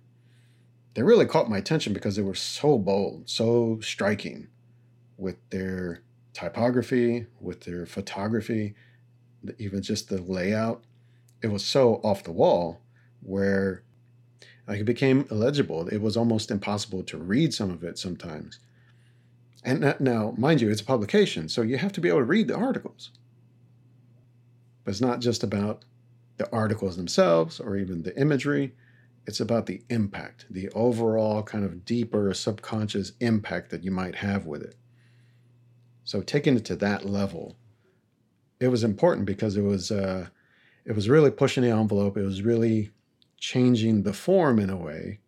they 0.93 1.03
really 1.03 1.25
caught 1.25 1.49
my 1.49 1.57
attention 1.57 1.91
because 1.93 2.15
they 2.15 2.21
were 2.21 2.35
so 2.35 2.77
bold, 2.77 3.29
so 3.29 3.79
striking 3.81 4.47
with 5.17 5.35
their 5.49 6.01
typography, 6.33 7.25
with 7.41 7.61
their 7.61 7.85
photography, 7.85 8.75
even 9.57 9.81
just 9.81 10.09
the 10.09 10.21
layout. 10.21 10.83
It 11.41 11.47
was 11.47 11.65
so 11.65 11.95
off 12.03 12.23
the 12.23 12.31
wall 12.31 12.81
where 13.21 13.83
like 14.67 14.79
it 14.79 14.85
became 14.85 15.27
illegible. 15.29 15.87
It 15.89 16.01
was 16.01 16.17
almost 16.17 16.51
impossible 16.51 17.03
to 17.03 17.17
read 17.17 17.53
some 17.53 17.69
of 17.69 17.83
it 17.83 17.99
sometimes. 17.99 18.59
And 19.63 19.83
uh, 19.83 19.95
now, 19.99 20.33
mind 20.37 20.61
you, 20.61 20.69
it's 20.69 20.81
a 20.81 20.85
publication, 20.85 21.49
so 21.49 21.61
you 21.61 21.77
have 21.77 21.91
to 21.93 22.01
be 22.01 22.09
able 22.09 22.19
to 22.19 22.25
read 22.25 22.47
the 22.47 22.55
articles. 22.55 23.11
But 24.85 24.91
it's 24.91 25.01
not 25.01 25.19
just 25.19 25.43
about 25.43 25.83
the 26.37 26.49
articles 26.51 26.95
themselves 26.95 27.59
or 27.59 27.75
even 27.75 28.03
the 28.03 28.17
imagery. 28.17 28.73
It's 29.25 29.39
about 29.39 29.65
the 29.65 29.81
impact, 29.89 30.45
the 30.49 30.69
overall 30.69 31.41
kind 31.41 31.65
of 31.65 31.83
deeper 31.83 32.31
subconscious 32.33 33.13
impact 33.19 33.71
that 33.71 33.83
you 33.83 33.89
might 33.89 34.15
have 34.15 34.45
with 34.45 34.61
it. 34.61 34.75
So 36.03 36.21
taking 36.21 36.55
it 36.55 36.65
to 36.65 36.75
that 36.77 37.05
level, 37.05 37.57
it 38.59 38.67
was 38.67 38.83
important 38.83 39.25
because 39.25 39.57
it 39.57 39.63
was 39.63 39.89
uh, 39.91 40.27
it 40.85 40.95
was 40.95 41.09
really 41.09 41.31
pushing 41.31 41.63
the 41.63 41.71
envelope. 41.71 42.15
It 42.15 42.23
was 42.23 42.43
really 42.43 42.91
changing 43.39 44.03
the 44.03 44.13
form 44.13 44.59
in 44.59 44.69
a 44.69 44.77
way, 44.77 45.19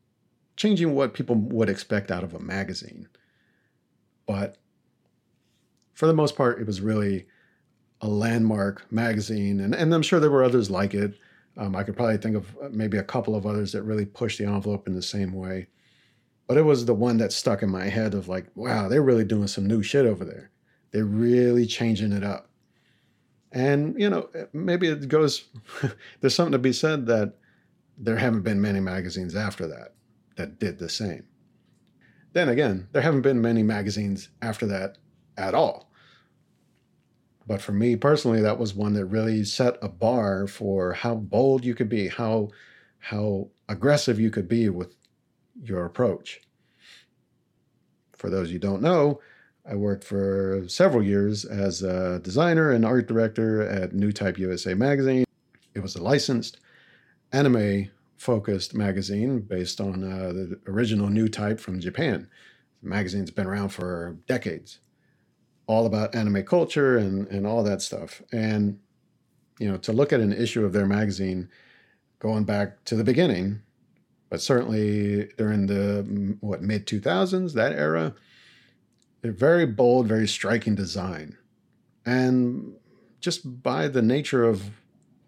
changing 0.55 0.93
what 0.93 1.15
people 1.15 1.35
would 1.35 1.67
expect 1.67 2.11
out 2.11 2.23
of 2.23 2.35
a 2.35 2.39
magazine. 2.39 3.09
But 4.27 4.57
for 5.95 6.05
the 6.05 6.13
most 6.13 6.35
part, 6.35 6.61
it 6.61 6.67
was 6.67 6.79
really 6.79 7.25
a 8.01 8.07
landmark 8.07 8.91
magazine. 8.91 9.59
And, 9.59 9.73
and 9.73 9.93
I'm 9.93 10.01
sure 10.01 10.19
there 10.19 10.31
were 10.31 10.43
others 10.43 10.69
like 10.69 10.93
it. 10.93 11.13
Um, 11.57 11.75
I 11.75 11.83
could 11.83 11.95
probably 11.95 12.17
think 12.17 12.35
of 12.35 12.55
uh, 12.61 12.69
maybe 12.71 12.97
a 12.97 13.03
couple 13.03 13.35
of 13.35 13.45
others 13.45 13.71
that 13.71 13.83
really 13.83 14.05
pushed 14.05 14.37
the 14.37 14.45
envelope 14.45 14.87
in 14.87 14.93
the 14.93 15.01
same 15.01 15.33
way. 15.33 15.67
But 16.47 16.57
it 16.57 16.61
was 16.63 16.85
the 16.85 16.93
one 16.93 17.17
that 17.17 17.33
stuck 17.33 17.63
in 17.63 17.69
my 17.69 17.85
head 17.85 18.13
of 18.13 18.27
like, 18.27 18.45
wow, 18.55 18.87
they're 18.87 19.01
really 19.01 19.25
doing 19.25 19.47
some 19.47 19.65
new 19.65 19.81
shit 19.83 20.05
over 20.05 20.23
there. 20.23 20.51
They're 20.91 21.05
really 21.05 21.65
changing 21.65 22.13
it 22.13 22.23
up. 22.23 22.49
And, 23.51 23.99
you 23.99 24.09
know, 24.09 24.29
maybe 24.53 24.87
it 24.87 25.07
goes, 25.07 25.45
there's 26.21 26.35
something 26.35 26.51
to 26.51 26.59
be 26.59 26.73
said 26.73 27.07
that 27.07 27.33
there 27.97 28.17
haven't 28.17 28.43
been 28.43 28.61
many 28.61 28.79
magazines 28.79 29.35
after 29.35 29.67
that 29.67 29.95
that 30.35 30.59
did 30.59 30.77
the 30.77 30.89
same. 30.89 31.25
Then 32.33 32.49
again, 32.49 32.87
there 32.91 33.01
haven't 33.01 33.23
been 33.23 33.41
many 33.41 33.63
magazines 33.63 34.29
after 34.41 34.67
that 34.67 34.97
at 35.37 35.55
all. 35.55 35.86
But 37.47 37.61
for 37.61 37.71
me 37.71 37.95
personally, 37.95 38.41
that 38.41 38.59
was 38.59 38.75
one 38.75 38.93
that 38.93 39.05
really 39.05 39.45
set 39.45 39.77
a 39.81 39.87
bar 39.87 40.47
for 40.47 40.93
how 40.93 41.15
bold 41.15 41.63
you 41.63 41.73
could 41.73 41.89
be, 41.89 42.09
how 42.09 42.49
how 42.99 43.49
aggressive 43.69 44.19
you 44.19 44.29
could 44.29 44.49
be 44.49 44.69
with 44.69 44.95
your 45.63 45.85
approach. 45.85 46.41
For 48.11 48.29
those 48.29 48.51
you 48.51 48.59
don't 48.59 48.81
know, 48.81 49.21
I 49.65 49.75
worked 49.75 50.03
for 50.03 50.63
several 50.67 51.03
years 51.03 51.45
as 51.45 51.83
a 51.83 52.19
designer 52.19 52.71
and 52.71 52.85
art 52.85 53.07
director 53.07 53.61
at 53.61 53.91
Newtype 53.91 54.37
USA 54.37 54.73
magazine. 54.73 55.25
It 55.73 55.79
was 55.79 55.95
a 55.95 56.03
licensed 56.03 56.59
anime 57.31 57.89
focused 58.17 58.73
magazine 58.73 59.39
based 59.39 59.79
on 59.79 60.03
uh, 60.03 60.33
the 60.33 60.59
original 60.67 61.07
Newtype 61.07 61.59
from 61.59 61.79
Japan. 61.79 62.27
The 62.81 62.89
magazine's 62.89 63.31
been 63.31 63.47
around 63.47 63.69
for 63.69 64.17
decades, 64.27 64.79
all 65.67 65.85
about 65.85 66.15
anime 66.15 66.43
culture 66.43 66.97
and, 66.97 67.27
and 67.27 67.45
all 67.45 67.63
that 67.63 67.81
stuff. 67.81 68.21
And, 68.31 68.79
you 69.59 69.69
know, 69.69 69.77
to 69.77 69.91
look 69.91 70.11
at 70.11 70.19
an 70.19 70.33
issue 70.33 70.65
of 70.65 70.73
their 70.73 70.85
magazine 70.85 71.49
going 72.19 72.45
back 72.45 72.83
to 72.85 72.95
the 72.95 73.03
beginning, 73.03 73.61
but 74.29 74.41
certainly 74.41 75.29
during 75.37 75.67
the, 75.67 76.05
mm, 76.07 76.37
what, 76.41 76.61
mid 76.61 76.87
2000s, 76.87 77.53
that 77.53 77.73
era, 77.73 78.15
they're 79.21 79.31
very 79.31 79.65
bold, 79.65 80.07
very 80.07 80.27
striking 80.27 80.75
design. 80.75 81.37
And 82.05 82.75
just 83.19 83.61
by 83.61 83.87
the 83.87 84.01
nature 84.01 84.43
of 84.45 84.71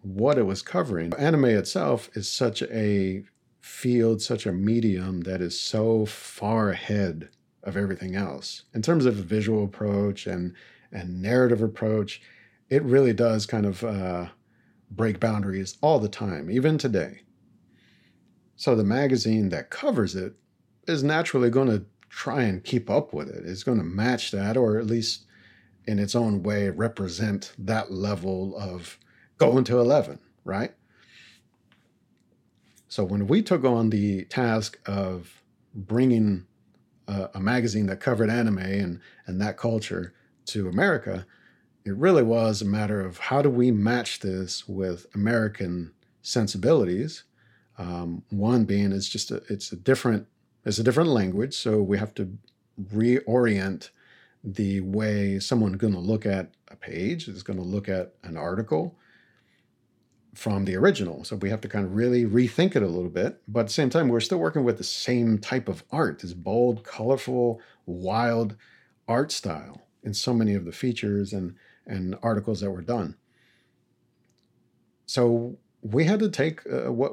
what 0.02 0.38
it 0.38 0.44
was 0.44 0.62
covering. 0.62 1.14
Anime 1.18 1.46
itself 1.46 2.10
is 2.14 2.32
such 2.32 2.62
a 2.64 3.24
field, 3.60 4.22
such 4.22 4.46
a 4.46 4.52
medium 4.52 5.22
that 5.22 5.42
is 5.42 5.60
so 5.60 6.06
far 6.06 6.70
ahead 6.70 7.30
of 7.64 7.78
everything 7.78 8.16
else. 8.16 8.64
In 8.74 8.82
terms 8.82 9.06
of 9.06 9.16
visual 9.16 9.64
approach 9.64 10.28
and, 10.28 10.54
and 10.92 11.22
narrative 11.22 11.62
approach, 11.62 12.22
it 12.70 12.84
really 12.84 13.14
does 13.14 13.46
kind 13.46 13.66
of 13.66 13.84
uh, 13.84 14.28
break 14.92 15.20
boundaries 15.20 15.78
all 15.82 16.00
the 16.00 16.10
time, 16.10 16.50
even 16.50 16.78
today. 16.78 17.22
So 18.56 18.76
the 18.76 18.84
magazine 18.84 19.50
that 19.50 19.70
covers 19.70 20.16
it 20.16 20.34
is 20.88 21.04
naturally 21.04 21.50
going 21.50 21.70
to 21.70 21.86
try 22.10 22.44
and 22.44 22.64
keep 22.64 22.90
up 22.90 23.14
with 23.14 23.30
it. 23.30 23.46
It's 23.46 23.64
going 23.64 23.78
to 23.78 23.84
match 23.84 24.32
that, 24.32 24.58
or 24.58 24.78
at 24.78 24.88
least 24.88 25.26
in 25.86 26.00
its 26.00 26.16
own 26.16 26.44
way, 26.44 26.70
represent 26.70 27.54
that 27.58 27.92
level 27.92 28.58
of 28.58 28.98
going 29.38 29.64
to 29.66 29.80
11, 29.80 30.20
right? 30.44 30.74
So 32.88 33.04
when 33.04 33.28
we 33.28 33.42
took 33.42 33.64
on 33.64 33.92
the 33.92 34.26
task 34.26 34.80
of 34.86 35.42
bringing 35.74 36.46
a, 37.10 37.30
a, 37.36 37.40
magazine 37.40 37.88
that 37.88 38.00
covered 38.00 38.30
anime 38.30 38.60
and, 38.60 39.00
and 39.26 39.42
that 39.42 39.58
culture 39.58 40.14
to 40.46 40.68
America, 40.68 41.26
it 41.86 41.96
really 41.96 42.24
was 42.24 42.62
a 42.62 42.66
matter 42.66 43.02
of 43.02 43.18
how 43.18 43.42
do 43.42 43.50
we 43.50 43.72
match 43.72 44.20
this 44.20 44.68
with 44.68 45.08
American 45.16 45.92
sensibilities. 46.22 47.24
Um, 47.78 48.24
one 48.30 48.66
being 48.66 48.92
it's 48.92 49.10
just 49.10 49.32
a, 49.32 49.42
it's 49.50 49.72
a 49.72 49.76
different 49.76 50.28
it's 50.66 50.78
a 50.78 50.84
different 50.84 51.10
language, 51.10 51.56
so 51.56 51.82
we 51.82 51.98
have 51.98 52.14
to 52.16 52.38
reorient 52.94 53.90
the 54.44 54.82
way 54.82 55.40
someone's 55.40 55.78
going 55.78 55.94
to 55.94 56.00
look 56.00 56.26
at 56.26 56.52
a 56.70 56.76
page 56.76 57.28
is 57.28 57.44
going 57.44 57.58
to 57.58 57.66
look 57.66 57.90
at 57.90 58.14
an 58.24 58.38
article 58.38 58.98
from 60.36 60.66
the 60.66 60.76
original. 60.76 61.24
So 61.24 61.36
we 61.36 61.50
have 61.50 61.62
to 61.62 61.68
kind 61.68 61.86
of 61.86 61.96
really 61.96 62.26
rethink 62.26 62.76
it 62.76 62.84
a 62.84 62.88
little 62.88 63.10
bit. 63.10 63.42
But 63.48 63.62
at 63.62 63.68
the 63.68 63.74
same 63.74 63.90
time, 63.90 64.10
we're 64.10 64.20
still 64.20 64.38
working 64.38 64.64
with 64.64 64.78
the 64.78 64.84
same 64.84 65.38
type 65.38 65.68
of 65.68 65.84
art, 65.92 66.20
this 66.20 66.34
bold, 66.34 66.84
colorful, 66.84 67.62
wild 67.86 68.56
art 69.08 69.32
style 69.32 69.88
in 70.04 70.14
so 70.14 70.34
many 70.34 70.54
of 70.54 70.66
the 70.66 70.72
features 70.72 71.34
and, 71.34 71.56
and 71.86 72.16
articles 72.22 72.62
that 72.62 72.72
were 72.72 72.82
done. 72.82 73.16
So 75.06 75.58
we 75.82 76.06
had 76.06 76.20
to 76.20 76.30
take 76.30 76.62
uh, 76.72 76.92
what, 76.92 77.12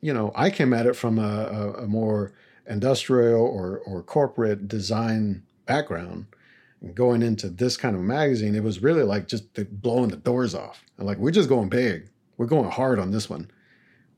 you 0.00 0.12
know, 0.12 0.32
I 0.34 0.50
came 0.50 0.72
at 0.72 0.86
it 0.86 0.96
from 0.96 1.18
a, 1.18 1.22
a, 1.22 1.72
a 1.84 1.86
more 1.86 2.32
industrial 2.68 3.40
or, 3.40 3.78
or 3.78 4.02
corporate 4.02 4.66
design 4.66 5.44
background 5.66 6.26
going 6.94 7.22
into 7.22 7.48
this 7.48 7.76
kind 7.76 7.96
of 7.96 8.02
magazine, 8.02 8.54
it 8.54 8.62
was 8.62 8.82
really 8.82 9.02
like 9.02 9.28
just 9.28 9.44
blowing 9.82 10.10
the 10.10 10.16
doors 10.16 10.54
off. 10.54 10.84
And 10.98 11.06
like, 11.06 11.18
we're 11.18 11.30
just 11.30 11.48
going 11.48 11.68
big. 11.68 12.10
We're 12.36 12.46
going 12.46 12.70
hard 12.70 12.98
on 12.98 13.10
this 13.10 13.30
one. 13.30 13.50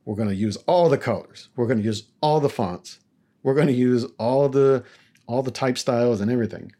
We're 0.05 0.17
going 0.17 0.29
to 0.29 0.35
use 0.35 0.57
all 0.67 0.89
the 0.89 0.99
colors. 0.99 1.49
We're 1.57 1.67
going 1.67 1.79
to 1.79 1.85
use 1.85 2.05
all 2.21 2.41
the 2.41 2.49
fonts. 2.49 2.99
We're 3.43 3.55
going 3.55 3.67
to 3.67 3.73
use 3.73 4.05
all 4.19 4.49
the 4.49 4.85
all 5.27 5.43
the 5.43 5.51
type 5.51 5.77
styles 5.77 6.21
and 6.21 6.31
everything. 6.31 6.73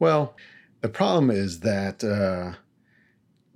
Well, 0.00 0.36
the 0.80 0.88
problem 0.88 1.30
is 1.30 1.60
that 1.60 2.02
uh, 2.02 2.58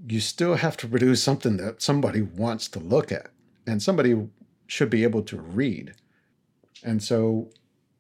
you 0.07 0.21
still 0.21 0.54
have 0.54 0.76
to 0.78 0.87
produce 0.87 1.23
something 1.23 1.57
that 1.57 1.83
somebody 1.83 2.23
wants 2.23 2.68
to 2.68 2.78
look 2.78 3.11
at 3.11 3.30
and 3.66 3.83
somebody 3.83 4.28
should 4.68 4.90
be 4.90 5.02
able 5.02 5.23
to 5.23 5.37
read. 5.37 5.95
And 6.85 7.02
so 7.02 7.50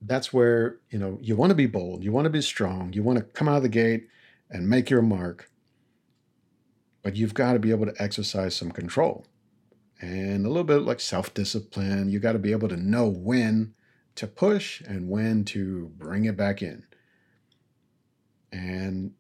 that's 0.00 0.32
where, 0.32 0.78
you 0.90 0.98
know, 0.98 1.18
you 1.20 1.34
want 1.34 1.50
to 1.50 1.56
be 1.56 1.66
bold, 1.66 2.04
you 2.04 2.12
want 2.12 2.26
to 2.26 2.30
be 2.30 2.40
strong, 2.40 2.92
you 2.92 3.02
want 3.02 3.18
to 3.18 3.24
come 3.24 3.48
out 3.48 3.56
of 3.56 3.62
the 3.64 3.68
gate 3.68 4.06
and 4.50 4.68
make 4.68 4.88
your 4.88 5.02
mark 5.02 5.50
but 7.08 7.16
you've 7.16 7.32
got 7.32 7.54
to 7.54 7.58
be 7.58 7.70
able 7.70 7.86
to 7.86 8.02
exercise 8.02 8.54
some 8.54 8.70
control 8.70 9.24
and 9.98 10.44
a 10.44 10.48
little 10.48 10.62
bit 10.62 10.82
like 10.82 11.00
self 11.00 11.32
discipline. 11.32 12.10
You 12.10 12.18
got 12.18 12.32
to 12.32 12.38
be 12.38 12.52
able 12.52 12.68
to 12.68 12.76
know 12.76 13.08
when 13.08 13.72
to 14.16 14.26
push 14.26 14.82
and 14.82 15.08
when 15.08 15.46
to 15.46 15.90
bring 15.96 16.26
it 16.26 16.36
back 16.36 16.60
in. 16.60 16.84
And, 18.52 19.12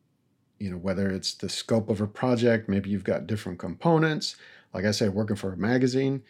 you 0.58 0.70
know, 0.70 0.76
whether 0.76 1.08
it's 1.08 1.32
the 1.32 1.48
scope 1.48 1.88
of 1.88 2.02
a 2.02 2.06
project, 2.06 2.68
maybe 2.68 2.90
you've 2.90 3.04
got 3.04 3.26
different 3.26 3.58
components. 3.58 4.36
Like 4.74 4.84
I 4.84 4.90
said, 4.90 5.14
working 5.14 5.36
for 5.36 5.54
a 5.54 5.56
magazine, 5.56 6.22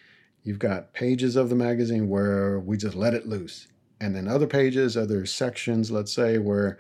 you've 0.44 0.60
got 0.60 0.92
pages 0.92 1.34
of 1.34 1.48
the 1.48 1.56
magazine 1.56 2.08
where 2.08 2.60
we 2.60 2.76
just 2.76 2.94
let 2.94 3.14
it 3.14 3.26
loose. 3.26 3.66
And 4.00 4.14
then 4.14 4.28
other 4.28 4.46
pages, 4.46 4.96
other 4.96 5.26
sections, 5.26 5.90
let's 5.90 6.12
say, 6.12 6.38
where 6.38 6.78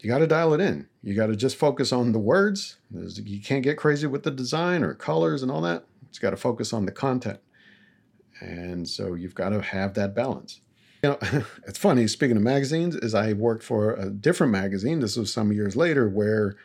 you 0.00 0.08
got 0.10 0.18
to 0.18 0.26
dial 0.26 0.52
it 0.54 0.60
in. 0.60 0.88
You 1.02 1.14
got 1.14 1.26
to 1.28 1.36
just 1.36 1.56
focus 1.56 1.92
on 1.92 2.12
the 2.12 2.18
words. 2.18 2.76
You 2.92 3.40
can't 3.40 3.62
get 3.62 3.76
crazy 3.76 4.06
with 4.06 4.22
the 4.22 4.30
design 4.30 4.82
or 4.82 4.94
colors 4.94 5.42
and 5.42 5.50
all 5.50 5.62
that. 5.62 5.84
It's 6.08 6.18
got 6.18 6.30
to 6.30 6.36
focus 6.36 6.72
on 6.72 6.86
the 6.86 6.92
content. 6.92 7.40
And 8.40 8.88
so 8.88 9.14
you've 9.14 9.34
got 9.34 9.50
to 9.50 9.60
have 9.60 9.94
that 9.94 10.14
balance. 10.14 10.60
You 11.02 11.10
know, 11.10 11.18
it's 11.66 11.78
funny, 11.78 12.06
speaking 12.06 12.36
of 12.36 12.42
magazines, 12.42 12.94
is 12.96 13.14
I 13.14 13.32
worked 13.32 13.62
for 13.62 13.94
a 13.94 14.10
different 14.10 14.52
magazine. 14.52 15.00
This 15.00 15.16
was 15.16 15.32
some 15.32 15.52
years 15.52 15.76
later 15.76 16.08
where 16.08 16.56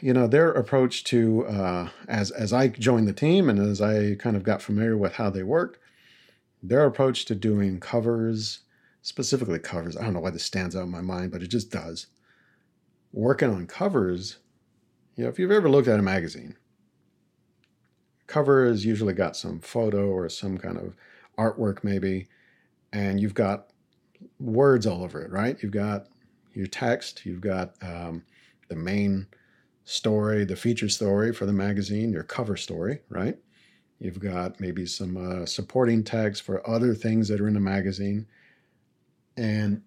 you 0.00 0.12
know 0.12 0.26
their 0.26 0.50
approach 0.50 1.04
to 1.04 1.46
uh, 1.46 1.88
as 2.08 2.30
as 2.32 2.52
I 2.52 2.68
joined 2.68 3.06
the 3.06 3.12
team 3.12 3.48
and 3.48 3.58
as 3.58 3.80
I 3.80 4.16
kind 4.16 4.36
of 4.36 4.42
got 4.42 4.62
familiar 4.62 4.96
with 4.96 5.14
how 5.14 5.30
they 5.30 5.42
worked, 5.42 5.78
their 6.62 6.84
approach 6.84 7.24
to 7.26 7.34
doing 7.34 7.80
covers, 7.80 8.60
specifically 9.02 9.58
covers. 9.58 9.96
I 9.96 10.02
don't 10.02 10.14
know 10.14 10.20
why 10.20 10.30
this 10.30 10.44
stands 10.44 10.76
out 10.76 10.84
in 10.84 10.90
my 10.90 11.00
mind, 11.00 11.32
but 11.32 11.42
it 11.42 11.48
just 11.48 11.70
does. 11.70 12.06
Working 13.12 13.50
on 13.50 13.66
covers, 13.66 14.38
you 15.16 15.24
know, 15.24 15.30
if 15.30 15.38
you've 15.38 15.50
ever 15.50 15.68
looked 15.68 15.88
at 15.88 15.98
a 15.98 16.02
magazine, 16.02 16.56
cover 18.26 18.66
has 18.66 18.84
usually 18.84 19.14
got 19.14 19.36
some 19.36 19.60
photo 19.60 20.08
or 20.08 20.28
some 20.28 20.56
kind 20.58 20.76
of 20.78 20.94
artwork, 21.38 21.82
maybe, 21.82 22.28
and 22.92 23.20
you've 23.20 23.34
got 23.34 23.70
words 24.38 24.86
all 24.86 25.02
over 25.02 25.20
it, 25.22 25.30
right? 25.30 25.60
You've 25.62 25.72
got 25.72 26.06
your 26.52 26.66
text, 26.66 27.24
you've 27.24 27.40
got 27.40 27.74
um, 27.82 28.22
the 28.68 28.76
main 28.76 29.26
story, 29.84 30.44
the 30.44 30.56
feature 30.56 30.88
story 30.88 31.32
for 31.32 31.46
the 31.46 31.52
magazine, 31.52 32.12
your 32.12 32.22
cover 32.22 32.56
story, 32.56 33.00
right? 33.08 33.36
You've 33.98 34.20
got 34.20 34.60
maybe 34.60 34.86
some 34.86 35.16
uh, 35.16 35.46
supporting 35.46 36.04
text 36.04 36.42
for 36.42 36.68
other 36.68 36.94
things 36.94 37.28
that 37.28 37.40
are 37.40 37.48
in 37.48 37.54
the 37.54 37.60
magazine. 37.60 38.26
And 39.36 39.82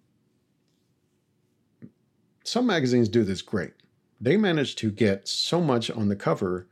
some 2.43 2.65
magazines 2.67 3.09
do 3.09 3.23
this 3.23 3.41
great. 3.41 3.73
They 4.19 4.37
manage 4.37 4.75
to 4.77 4.91
get 4.91 5.27
so 5.27 5.61
much 5.61 5.91
on 5.91 6.07
the 6.07 6.15
cover 6.15 6.67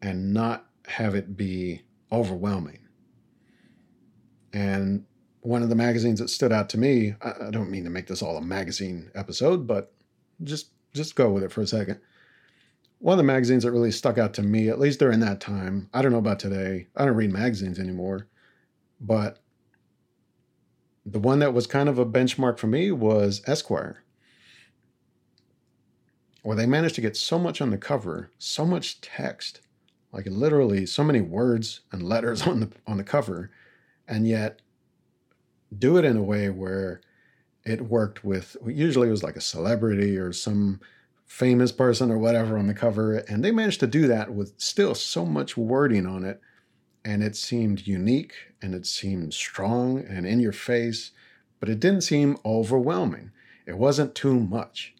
and 0.00 0.32
not 0.32 0.66
have 0.86 1.14
it 1.14 1.36
be 1.36 1.82
overwhelming. 2.12 2.80
And 4.52 5.04
one 5.40 5.62
of 5.62 5.68
the 5.68 5.74
magazines 5.74 6.20
that 6.20 6.30
stood 6.30 6.52
out 6.52 6.68
to 6.70 6.78
me, 6.78 7.14
I, 7.20 7.50
don't 7.50 7.70
mean 7.70 7.84
to 7.84 7.90
make 7.90 8.06
this 8.06 8.22
all 8.22 8.36
a 8.36 8.42
magazine 8.42 9.10
episode, 9.14 9.66
but 9.66 9.92
just 10.42 10.70
just 10.94 11.16
go 11.16 11.30
with 11.30 11.42
it 11.42 11.52
for 11.52 11.60
a 11.60 11.66
second. 11.66 12.00
One 12.98 13.14
of 13.14 13.18
the 13.18 13.24
magazines 13.24 13.64
that 13.64 13.72
really 13.72 13.90
stuck 13.90 14.16
out 14.16 14.32
to 14.34 14.42
me, 14.42 14.68
at 14.68 14.78
least 14.78 15.00
during 15.00 15.20
that 15.20 15.40
time, 15.40 15.90
I 15.92 16.00
don't 16.00 16.12
know 16.12 16.18
about 16.18 16.38
today. 16.38 16.86
I 16.96 17.04
don't 17.04 17.16
read 17.16 17.32
magazines 17.32 17.78
anymore, 17.78 18.28
but 19.00 19.43
the 21.06 21.18
one 21.18 21.38
that 21.40 21.54
was 21.54 21.66
kind 21.66 21.88
of 21.88 21.98
a 21.98 22.06
benchmark 22.06 22.58
for 22.58 22.66
me 22.66 22.90
was 22.90 23.42
Esquire. 23.46 24.02
Where 26.42 26.56
they 26.56 26.66
managed 26.66 26.94
to 26.96 27.00
get 27.00 27.16
so 27.16 27.38
much 27.38 27.60
on 27.60 27.70
the 27.70 27.78
cover, 27.78 28.30
so 28.38 28.66
much 28.66 29.00
text, 29.00 29.60
like 30.12 30.26
literally 30.26 30.86
so 30.86 31.02
many 31.02 31.20
words 31.20 31.80
and 31.90 32.02
letters 32.02 32.42
on 32.46 32.60
the 32.60 32.70
on 32.86 32.96
the 32.96 33.04
cover, 33.04 33.50
and 34.06 34.26
yet 34.28 34.60
do 35.76 35.96
it 35.96 36.04
in 36.04 36.16
a 36.16 36.22
way 36.22 36.50
where 36.50 37.00
it 37.64 37.80
worked 37.80 38.24
with 38.24 38.56
usually 38.66 39.08
it 39.08 39.12
was 39.12 39.22
like 39.22 39.36
a 39.36 39.40
celebrity 39.40 40.16
or 40.16 40.32
some 40.32 40.80
famous 41.26 41.72
person 41.72 42.10
or 42.10 42.18
whatever 42.18 42.58
on 42.58 42.66
the 42.66 42.74
cover 42.74 43.16
and 43.16 43.42
they 43.42 43.50
managed 43.50 43.80
to 43.80 43.86
do 43.86 44.06
that 44.06 44.32
with 44.32 44.52
still 44.58 44.94
so 44.94 45.24
much 45.24 45.56
wording 45.56 46.06
on 46.06 46.24
it 46.24 46.40
and 47.04 47.22
it 47.22 47.36
seemed 47.36 47.86
unique 47.86 48.34
and 48.62 48.74
it 48.74 48.86
seemed 48.86 49.34
strong 49.34 49.98
and 49.98 50.26
in 50.26 50.40
your 50.40 50.52
face 50.52 51.12
but 51.60 51.68
it 51.68 51.80
didn't 51.80 52.02
seem 52.02 52.36
overwhelming. 52.44 53.30
It 53.66 53.78
wasn't 53.78 54.14
too 54.14 54.38
much 54.38 54.94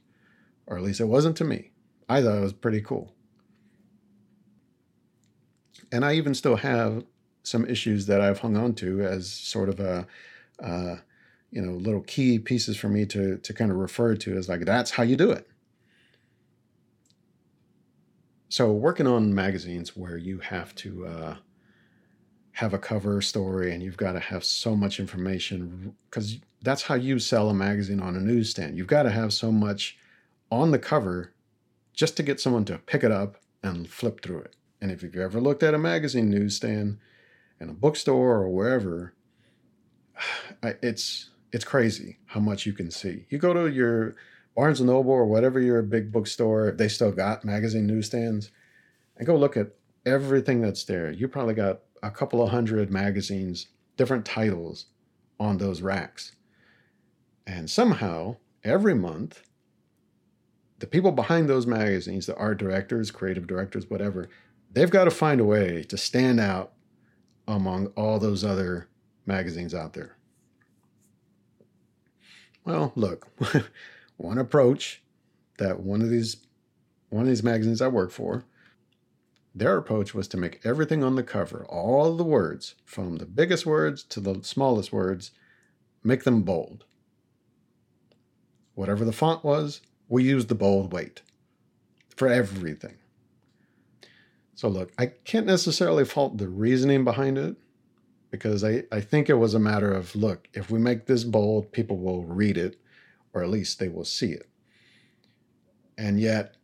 or 0.67 0.77
at 0.77 0.83
least 0.83 1.01
it 1.01 1.07
wasn't 1.07 1.37
to 1.39 1.45
me. 1.45 1.71
I 2.09 2.23
thought 2.23 2.39
it 2.39 2.43
was 2.43 2.53
pretty 2.53 2.81
cool. 2.81 3.13
And 5.93 6.05
I 6.05 6.15
even 6.15 6.35
still 6.35 6.57
have 6.57 7.05
some 7.43 7.67
issues 7.67 8.07
that 8.07 8.21
I've 8.21 8.41
hung 8.41 8.57
on 8.57 8.75
to 8.77 9.03
as 9.03 9.31
sort 9.31 9.69
of 9.69 9.81
a, 9.81 10.07
you 11.51 11.63
know, 11.63 11.73
little 11.73 12.01
key 12.03 12.39
pieces 12.39 12.77
for 12.77 12.89
me 12.89 13.07
to 13.07 13.39
to 13.39 13.53
kind 13.55 13.71
of 13.71 13.77
refer 13.77 14.17
to 14.17 14.37
as 14.37 14.49
like 14.49 14.65
that's 14.65 14.93
how 14.93 15.03
you 15.03 15.17
do 15.17 15.31
it. 15.31 15.47
So 18.49 18.73
working 18.73 19.07
on 19.07 19.35
magazines 19.35 19.97
where 19.97 20.17
you 20.17 20.39
have 20.39 20.75
to 20.77 21.07
uh, 21.07 21.37
have 22.55 22.73
a 22.73 22.79
cover 22.79 23.21
story 23.21 23.73
and 23.73 23.83
you've 23.83 23.97
got 23.97 24.13
to 24.13 24.21
have 24.21 24.45
so 24.45 24.77
much 24.77 25.01
information 25.01 25.95
because 26.09 26.39
that's 26.63 26.83
how 26.83 26.95
you 26.95 27.19
sell 27.19 27.51
a 27.51 27.55
magazine 27.55 28.01
on 28.01 28.15
a 28.15 28.21
newsstand. 28.21 28.79
You've 28.79 28.87
got 28.87 29.03
to 29.03 29.11
have 29.11 29.33
so 29.33 29.51
much 29.51 29.99
on 30.53 30.71
the 30.71 30.79
cover 30.79 31.33
just 31.93 32.17
to 32.17 32.23
get 32.23 32.41
someone 32.41 32.65
to 32.67 32.79
pick 32.79 33.03
it 33.03 33.11
up 33.11 33.37
and 33.65 33.89
flip 33.89 34.23
through 34.23 34.39
it. 34.39 34.55
And 34.81 34.93
if 34.93 35.03
you've 35.03 35.17
ever 35.17 35.41
looked 35.41 35.65
at 35.65 35.75
a 35.75 35.79
magazine 35.79 36.31
newsstand 36.31 36.99
in 37.61 37.71
a 37.71 37.75
bookstore 37.75 38.43
or 38.43 38.49
wherever, 38.49 39.15
it's 40.63 41.31
it's 41.53 41.65
crazy 41.65 42.19
how 42.27 42.41
much 42.41 42.67
you 42.67 42.73
can 42.73 42.91
see. 42.91 43.27
You 43.31 43.39
go 43.39 43.53
to 43.53 43.69
your 43.69 44.17
Barnes 44.57 44.81
and 44.81 44.89
Noble 44.89 45.13
or 45.13 45.25
whatever 45.25 45.61
your 45.61 45.83
big 45.83 46.13
bookstore, 46.13 46.69
if 46.69 46.77
they 46.77 46.89
still 46.89 47.13
got 47.13 47.45
magazine 47.45 47.87
newsstands, 47.87 48.51
and 49.17 49.27
go 49.27 49.37
look 49.37 49.57
at 49.57 49.69
everything 50.07 50.61
that's 50.61 50.85
there. 50.85 51.11
You 51.11 51.29
probably 51.29 51.55
got 51.55 51.81
a 52.05 52.11
couple 52.11 52.43
of 52.43 52.51
hundred 52.51 52.91
magazines, 52.91 53.69
different 53.97 54.27
titles 54.27 54.87
on 55.41 55.57
those 55.57 55.81
racks. 55.81 56.33
And 57.47 57.69
somehow, 57.69 58.37
every 58.63 58.95
month, 58.95 59.43
the 60.81 60.87
people 60.87 61.13
behind 61.13 61.49
those 61.49 61.67
magazines, 61.67 62.27
the 62.27 62.37
art 62.37 62.59
directors, 62.59 63.11
creative 63.11 63.47
directors, 63.47 63.89
whatever, 63.89 64.29
they've 64.71 64.91
got 64.91 65.05
to 65.05 65.11
find 65.11 65.41
a 65.41 65.45
way 65.45 65.83
to 65.85 65.97
stand 65.97 66.41
out 66.41 66.73
among 67.49 67.87
all 67.97 68.19
those 68.19 68.45
other 68.45 68.89
magazines 69.25 69.75
out 69.75 69.95
there. 69.95 70.17
Well, 72.65 72.93
look, 72.97 73.29
one 74.17 74.39
approach 74.39 75.03
that 75.59 75.81
one 75.81 76.03
of 76.03 76.11
these 76.11 76.39
one 77.11 77.23
of 77.23 77.29
these 77.29 77.45
magazines 77.45 77.81
I 77.81 77.87
work 77.87 78.11
for, 78.11 78.45
their 79.55 79.77
approach 79.77 80.15
was 80.15 80.27
to 80.29 80.37
make 80.37 80.61
everything 80.65 81.05
on 81.05 81.15
the 81.15 81.23
cover, 81.23 81.65
all 81.69 82.17
the 82.17 82.25
words, 82.25 82.75
from 82.85 83.17
the 83.17 83.27
biggest 83.27 83.65
words 83.65 84.03
to 84.05 84.21
the 84.21 84.43
smallest 84.43 84.93
words, 84.93 85.31
make 86.03 86.25
them 86.25 86.43
bold. 86.43 86.85
Whatever 88.75 89.05
the 89.05 89.13
font 89.13 89.45
was, 89.45 89.81
we 90.09 90.25
used 90.25 90.49
the 90.49 90.55
bold 90.55 90.93
weight 90.93 91.23
for 92.17 92.29
everything. 92.29 92.97
So, 94.57 94.69
look, 94.69 94.93
I 94.99 95.07
can't 95.07 95.47
necessarily 95.47 96.05
fault 96.05 96.39
the 96.39 96.49
reasoning 96.49 97.05
behind 97.05 97.39
it 97.39 97.57
because 98.31 98.65
I, 98.65 98.83
I 98.91 99.01
think 99.01 99.29
it 99.29 99.35
was 99.35 99.55
a 99.55 99.61
matter 99.61 99.93
of 99.93 100.17
look, 100.17 100.49
if 100.55 100.71
we 100.71 100.79
make 100.81 101.07
this 101.07 101.23
bold, 101.23 101.71
people 101.71 101.99
will 101.99 102.25
read 102.25 102.59
it, 102.59 102.81
or 103.33 103.43
at 103.43 103.51
least 103.51 103.79
they 103.79 103.89
will 103.89 104.05
see 104.05 104.33
it. 104.33 104.49
And 105.97 106.19
yet, 106.19 106.57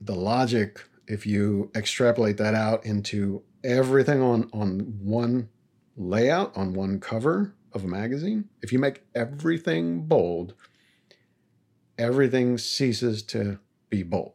the 0.00 0.14
logic, 0.14 0.82
if 1.10 1.26
you 1.26 1.70
extrapolate 1.74 2.36
that 2.38 2.54
out 2.54 2.84
into 2.86 3.42
everything 3.64 4.22
on, 4.22 4.48
on 4.52 4.80
one 5.02 5.48
layout, 5.96 6.56
on 6.56 6.72
one 6.72 7.00
cover 7.00 7.54
of 7.72 7.84
a 7.84 7.88
magazine, 7.88 8.48
if 8.62 8.72
you 8.72 8.78
make 8.78 9.02
everything 9.14 10.06
bold, 10.06 10.54
everything 11.98 12.56
ceases 12.58 13.22
to 13.24 13.58
be 13.88 14.02
bold. 14.02 14.34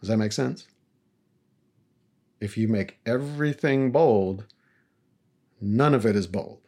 Does 0.00 0.08
that 0.08 0.16
make 0.16 0.32
sense? 0.32 0.66
if 2.40 2.56
you 2.56 2.68
make 2.68 2.98
everything 3.06 3.90
bold, 3.90 4.44
none 5.60 5.94
of 5.94 6.04
it 6.04 6.16
is 6.16 6.26
bold. 6.26 6.60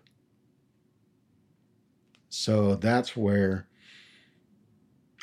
So 2.29 2.75
that's 2.75 3.17
where 3.17 3.68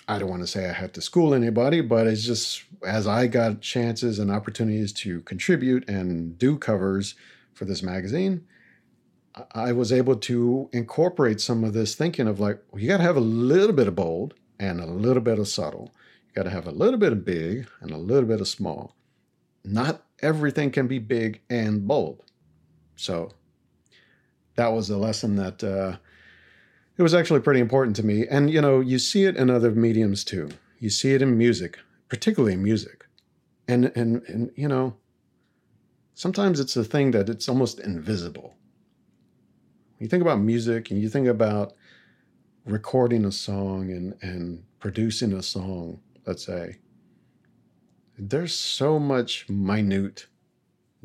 I 0.07 0.19
don't 0.19 0.29
want 0.29 0.43
to 0.43 0.47
say 0.47 0.69
I 0.69 0.73
had 0.73 0.93
to 0.93 1.01
school 1.01 1.33
anybody, 1.33 1.81
but 1.81 2.05
it's 2.05 2.23
just 2.23 2.63
as 2.85 3.07
I 3.07 3.27
got 3.27 3.61
chances 3.61 4.19
and 4.19 4.29
opportunities 4.29 4.93
to 4.93 5.21
contribute 5.21 5.87
and 5.89 6.37
do 6.37 6.57
covers 6.57 7.15
for 7.53 7.65
this 7.65 7.81
magazine, 7.81 8.45
I 9.51 9.71
was 9.71 9.91
able 9.91 10.15
to 10.17 10.69
incorporate 10.71 11.41
some 11.41 11.63
of 11.63 11.73
this 11.73 11.95
thinking 11.95 12.27
of 12.27 12.39
like, 12.39 12.61
well, 12.71 12.81
you 12.81 12.87
got 12.87 12.97
to 12.97 13.03
have 13.03 13.17
a 13.17 13.21
little 13.21 13.73
bit 13.73 13.87
of 13.87 13.95
bold 13.95 14.35
and 14.59 14.79
a 14.79 14.85
little 14.85 15.23
bit 15.23 15.39
of 15.39 15.47
subtle. 15.47 15.91
You 16.27 16.33
got 16.35 16.43
to 16.43 16.51
have 16.51 16.67
a 16.67 16.71
little 16.71 16.99
bit 16.99 17.11
of 17.11 17.25
big 17.25 17.67
and 17.81 17.91
a 17.91 17.97
little 17.97 18.27
bit 18.27 18.41
of 18.41 18.47
small. 18.47 18.95
Not 19.63 20.05
everything 20.21 20.71
can 20.71 20.87
be 20.87 20.99
big 20.99 21.41
and 21.49 21.87
bold. 21.87 22.23
So 22.95 23.31
that 24.55 24.71
was 24.71 24.89
a 24.89 24.97
lesson 24.97 25.35
that 25.35 25.63
uh, 25.63 25.97
it 26.97 27.03
was 27.03 27.13
actually 27.13 27.41
pretty 27.41 27.59
important 27.59 27.95
to 27.97 28.05
me. 28.05 28.27
And 28.27 28.49
you 28.49 28.61
know, 28.61 28.79
you 28.79 28.99
see 28.99 29.25
it 29.25 29.35
in 29.35 29.49
other 29.49 29.71
mediums 29.71 30.23
too. 30.23 30.49
You 30.79 30.89
see 30.89 31.13
it 31.13 31.21
in 31.21 31.37
music, 31.37 31.79
particularly 32.09 32.53
in 32.53 32.63
music, 32.63 33.05
and 33.67 33.91
and 33.95 34.23
and 34.27 34.51
you 34.55 34.67
know, 34.67 34.95
sometimes 36.13 36.59
it's 36.59 36.75
a 36.75 36.83
thing 36.83 37.11
that 37.11 37.29
it's 37.29 37.49
almost 37.49 37.79
invisible. 37.79 38.55
You 39.99 40.07
think 40.07 40.21
about 40.21 40.39
music, 40.39 40.91
and 40.91 41.01
you 41.01 41.09
think 41.09 41.27
about 41.27 41.73
recording 42.65 43.25
a 43.25 43.31
song 43.31 43.91
and 43.91 44.15
and 44.21 44.63
producing 44.79 45.33
a 45.33 45.43
song. 45.43 45.99
Let's 46.25 46.45
say 46.45 46.77
there's 48.17 48.53
so 48.53 48.99
much 48.99 49.49
minute 49.49 50.27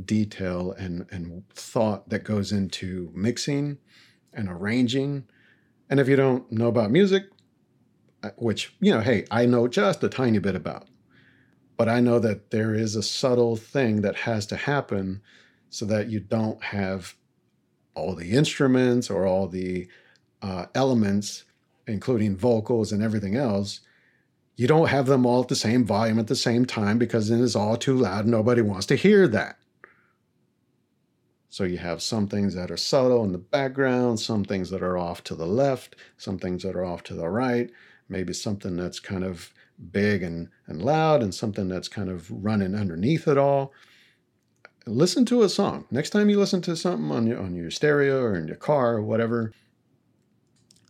detail 0.05 0.73
and, 0.73 1.07
and 1.11 1.49
thought 1.51 2.09
that 2.09 2.25
goes 2.25 2.53
into 2.53 3.11
mixing 3.15 3.79
and 4.33 4.49
arranging. 4.49 5.25
And 5.91 6.01
if 6.01 6.09
you 6.09 6.17
don't 6.17 6.51
know 6.51 6.69
about 6.69 6.91
music, 6.91 7.25
uh, 8.23 8.31
which, 8.37 8.75
you 8.81 8.93
know, 8.93 9.01
hey, 9.01 9.27
I 9.31 9.45
know 9.45 9.69
just 9.69 10.03
a 10.05 10.09
tiny 10.09 10.39
bit 10.39 10.55
about, 10.55 10.87
but 11.77 11.89
I 11.89 12.01
know 12.01 12.19
that 12.21 12.51
there 12.51 12.75
is 12.75 12.97
a 12.97 13.03
subtle 13.03 13.57
thing 13.57 14.03
that 14.03 14.17
has 14.17 14.47
to 14.47 14.57
happen 14.57 15.21
so 15.69 15.85
that 15.87 16.09
you 16.09 16.21
don't 16.21 16.63
have 16.63 17.15
all 17.95 18.15
the 18.15 18.31
instruments 18.31 19.11
or 19.11 19.27
all 19.27 19.49
the 19.49 19.89
uh, 20.43 20.67
elements, 20.75 21.45
including 21.87 22.37
vocals 22.37 22.93
and 22.93 23.03
everything 23.03 23.37
else, 23.37 23.81
you 24.57 24.67
don't 24.67 24.89
have 24.89 25.07
them 25.07 25.25
all 25.25 25.43
at 25.43 25.49
the 25.49 25.57
same 25.57 25.85
volume 25.85 26.19
at 26.19 26.27
the 26.27 26.37
same 26.37 26.67
time 26.67 26.99
because 26.99 27.29
then 27.29 27.43
it's 27.43 27.57
all 27.57 27.77
too 27.77 27.97
loud. 27.97 28.25
And 28.25 28.31
nobody 28.31 28.63
wants 28.63 28.87
to 28.87 28.97
hear 28.97 29.27
that. 29.29 29.57
So 31.51 31.65
you 31.65 31.79
have 31.79 32.01
some 32.01 32.29
things 32.29 32.55
that 32.55 32.71
are 32.71 32.77
subtle 32.77 33.25
in 33.25 33.33
the 33.33 33.39
background, 33.39 34.21
some 34.21 34.45
things 34.45 34.71
that 34.71 34.83
are 34.83 34.97
off 34.97 35.23
to 35.25 35.35
the 35.35 35.47
left, 35.47 35.97
some 36.17 36.39
things 36.39 36.63
that 36.63 36.77
are 36.77 36.85
off 36.85 37.03
to 37.05 37.15
the 37.15 37.29
right, 37.29 37.71
maybe 38.09 38.33
something 38.33 38.77
that's 38.77 39.01
kind 39.01 39.25
of 39.25 39.53
big 39.91 40.23
and, 40.23 40.49
and 40.67 40.83
loud, 40.83 41.23
and 41.23 41.35
something 41.35 41.69
that's 41.69 41.89
kind 41.89 42.09
of 42.09 42.31
running 42.31 42.75
underneath 42.75 43.29
it 43.29 43.37
all. 43.37 43.73
Listen 44.87 45.25
to 45.27 45.43
a 45.43 45.49
song. 45.49 45.87
Next 45.91 46.11
time 46.11 46.31
you 46.31 46.39
listen 46.39 46.63
to 46.63 46.77
something 46.77 47.11
on 47.11 47.27
your, 47.27 47.39
on 47.39 47.55
your 47.55 47.71
stereo 47.71 48.23
or 48.23 48.37
in 48.37 48.47
your 48.47 48.57
car 48.57 48.95
or 48.95 49.03
whatever, 49.03 49.53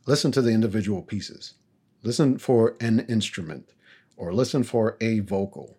listen 0.06 0.30
to 0.32 0.42
the 0.42 0.52
individual 0.52 1.02
pieces 1.02 1.54
Listen 2.02 2.38
for 2.38 2.76
an 2.80 3.00
instrument 3.00 3.74
or 4.16 4.32
listen 4.32 4.62
for 4.62 4.96
a 5.00 5.20
vocal 5.20 5.78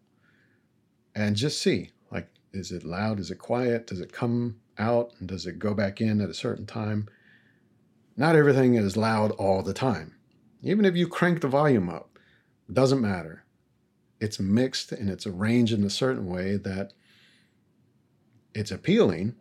and 1.15 1.35
just 1.35 1.61
see 1.61 1.89
like, 2.11 2.27
is 2.53 2.71
it 2.71 2.83
loud? 2.83 3.19
Is 3.19 3.31
it 3.31 3.39
quiet? 3.39 3.87
Does 3.87 3.99
it 3.99 4.13
come 4.13 4.60
out? 4.77 5.13
And 5.19 5.27
does 5.27 5.45
it 5.45 5.59
go 5.59 5.73
back 5.73 6.01
in 6.01 6.21
at 6.21 6.29
a 6.29 6.33
certain 6.33 6.65
time? 6.65 7.07
Not 8.17 8.35
everything 8.35 8.75
is 8.75 8.97
loud 8.97 9.31
all 9.31 9.63
the 9.63 9.73
time. 9.73 10.15
Even 10.61 10.85
if 10.85 10.95
you 10.95 11.07
crank 11.07 11.41
the 11.41 11.47
volume 11.47 11.89
up, 11.89 12.19
doesn't 12.71 13.01
matter. 13.01 13.43
It's 14.19 14.39
mixed 14.39 14.91
and 14.91 15.09
it's 15.09 15.25
arranged 15.25 15.73
in 15.73 15.83
a 15.83 15.89
certain 15.89 16.27
way 16.27 16.57
that 16.57 16.93
it's 18.53 18.71
appealing 18.71 19.35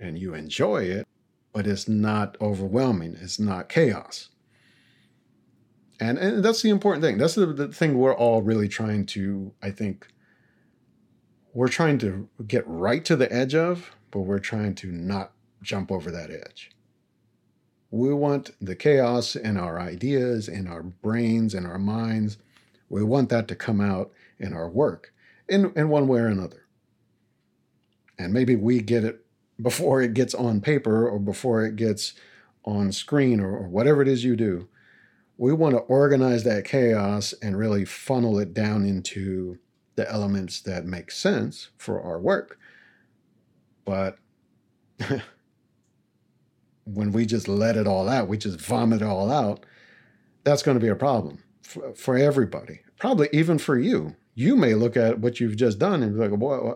and 0.00 0.18
you 0.18 0.34
enjoy 0.34 0.82
it, 0.84 1.06
but 1.52 1.66
it's 1.66 1.88
not 1.88 2.36
overwhelming. 2.40 3.16
It's 3.20 3.38
not 3.38 3.68
chaos. 3.68 4.30
And, 6.00 6.18
and 6.18 6.44
that's 6.44 6.62
the 6.62 6.70
important 6.70 7.02
thing. 7.02 7.18
That's 7.18 7.34
the, 7.34 7.46
the 7.46 7.68
thing 7.68 7.98
we're 7.98 8.14
all 8.14 8.42
really 8.42 8.68
trying 8.68 9.06
to, 9.06 9.52
I 9.62 9.70
think, 9.70 10.06
we're 11.52 11.68
trying 11.68 11.98
to 11.98 12.28
get 12.46 12.64
right 12.66 13.04
to 13.04 13.16
the 13.16 13.32
edge 13.32 13.54
of, 13.54 13.96
but 14.10 14.20
we're 14.20 14.38
trying 14.38 14.74
to 14.76 14.92
not 14.92 15.32
jump 15.62 15.90
over 15.90 16.10
that 16.10 16.30
edge. 16.30 16.70
We 17.90 18.12
want 18.12 18.50
the 18.60 18.76
chaos 18.76 19.34
in 19.34 19.56
our 19.56 19.80
ideas, 19.80 20.48
in 20.48 20.66
our 20.66 20.82
brains, 20.82 21.54
in 21.54 21.64
our 21.64 21.78
minds. 21.78 22.38
We 22.88 23.02
want 23.02 23.30
that 23.30 23.48
to 23.48 23.54
come 23.54 23.80
out 23.80 24.12
in 24.38 24.52
our 24.52 24.68
work 24.68 25.12
in, 25.48 25.72
in 25.74 25.88
one 25.88 26.06
way 26.08 26.20
or 26.20 26.26
another. 26.26 26.66
And 28.18 28.32
maybe 28.32 28.56
we 28.56 28.80
get 28.80 29.04
it 29.04 29.24
before 29.60 30.02
it 30.02 30.14
gets 30.14 30.34
on 30.34 30.60
paper 30.60 31.08
or 31.08 31.18
before 31.18 31.64
it 31.64 31.76
gets 31.76 32.14
on 32.64 32.92
screen 32.92 33.40
or, 33.40 33.56
or 33.56 33.68
whatever 33.68 34.02
it 34.02 34.08
is 34.08 34.24
you 34.24 34.36
do 34.36 34.68
we 35.38 35.52
want 35.52 35.76
to 35.76 35.80
organize 35.82 36.42
that 36.42 36.64
chaos 36.64 37.32
and 37.40 37.56
really 37.56 37.84
funnel 37.84 38.38
it 38.40 38.52
down 38.52 38.84
into 38.84 39.58
the 39.94 40.10
elements 40.10 40.60
that 40.60 40.84
make 40.84 41.10
sense 41.12 41.68
for 41.78 42.02
our 42.02 42.18
work. 42.18 42.58
But 43.88 44.18
when 46.84 47.10
we 47.10 47.24
just 47.24 47.48
let 47.48 47.74
it 47.74 47.86
all 47.86 48.06
out, 48.06 48.28
we 48.28 48.36
just 48.36 48.60
vomit 48.60 49.00
it 49.00 49.08
all 49.08 49.32
out, 49.32 49.64
that's 50.44 50.62
going 50.62 50.78
to 50.78 50.84
be 50.84 50.90
a 50.90 50.94
problem 50.94 51.42
for, 51.62 51.94
for 51.94 52.18
everybody. 52.18 52.80
Probably 52.98 53.30
even 53.32 53.56
for 53.56 53.78
you. 53.78 54.14
You 54.34 54.56
may 54.56 54.74
look 54.74 54.98
at 54.98 55.20
what 55.20 55.40
you've 55.40 55.56
just 55.56 55.78
done 55.78 56.02
and 56.02 56.14
be 56.14 56.20
like, 56.20 56.38
boy, 56.38 56.74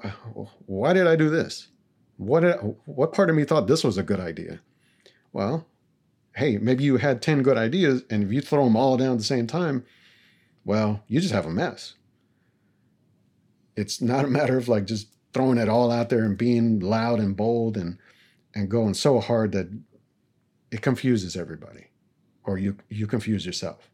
why 0.65 0.95
did 0.95 1.07
I 1.07 1.15
do 1.15 1.29
this? 1.29 1.69
What, 2.17 2.41
did, 2.41 2.57
what 2.87 3.13
part 3.13 3.29
of 3.29 3.37
me 3.37 3.45
thought 3.45 3.67
this 3.67 3.85
was 3.85 3.99
a 3.99 4.03
good 4.03 4.21
idea? 4.21 4.61
Well, 5.35 5.67
hey, 6.35 6.57
maybe 6.57 6.83
you 6.83 6.97
had 6.97 7.21
10 7.21 7.43
good 7.43 7.59
ideas, 7.59 8.05
and 8.09 8.23
if 8.23 8.33
you 8.33 8.41
throw 8.41 8.65
them 8.65 8.75
all 8.75 8.97
down 8.97 9.13
at 9.13 9.19
the 9.19 9.25
same 9.25 9.47
time, 9.47 9.85
well, 10.65 11.03
you 11.09 11.21
just 11.21 11.35
have 11.35 11.45
a 11.45 11.51
mess. 11.51 11.95
It's 13.77 14.01
not 14.01 14.25
a 14.25 14.29
matter 14.29 14.57
of 14.57 14.67
like 14.67 14.87
just 14.87 15.09
throwing 15.33 15.59
it 15.59 15.69
all 15.69 15.91
out 15.91 16.09
there 16.09 16.25
and 16.25 16.37
being 16.37 16.81
loud 16.81 17.19
and 17.19 17.37
bold 17.37 17.77
and 17.77 17.99
and 18.55 18.71
going 18.71 18.95
so 18.95 19.19
hard 19.19 19.53
that 19.53 19.69
it 20.71 20.83
confuses 20.83 21.37
everybody 21.37 21.87
or 22.45 22.59
you 22.59 22.77
you 22.89 23.07
confuse 23.07 23.47
yourself. 23.47 23.91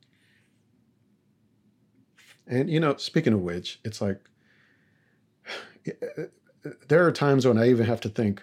And 2.46 2.70
you 2.70 2.80
know, 2.80 2.96
speaking 2.96 3.32
of 3.32 3.40
which, 3.40 3.80
it's 3.84 4.00
like 4.00 4.20
there 6.88 7.06
are 7.06 7.12
times 7.12 7.46
when 7.46 7.58
I 7.58 7.68
even 7.68 7.86
have 7.86 8.00
to 8.02 8.08
think 8.08 8.42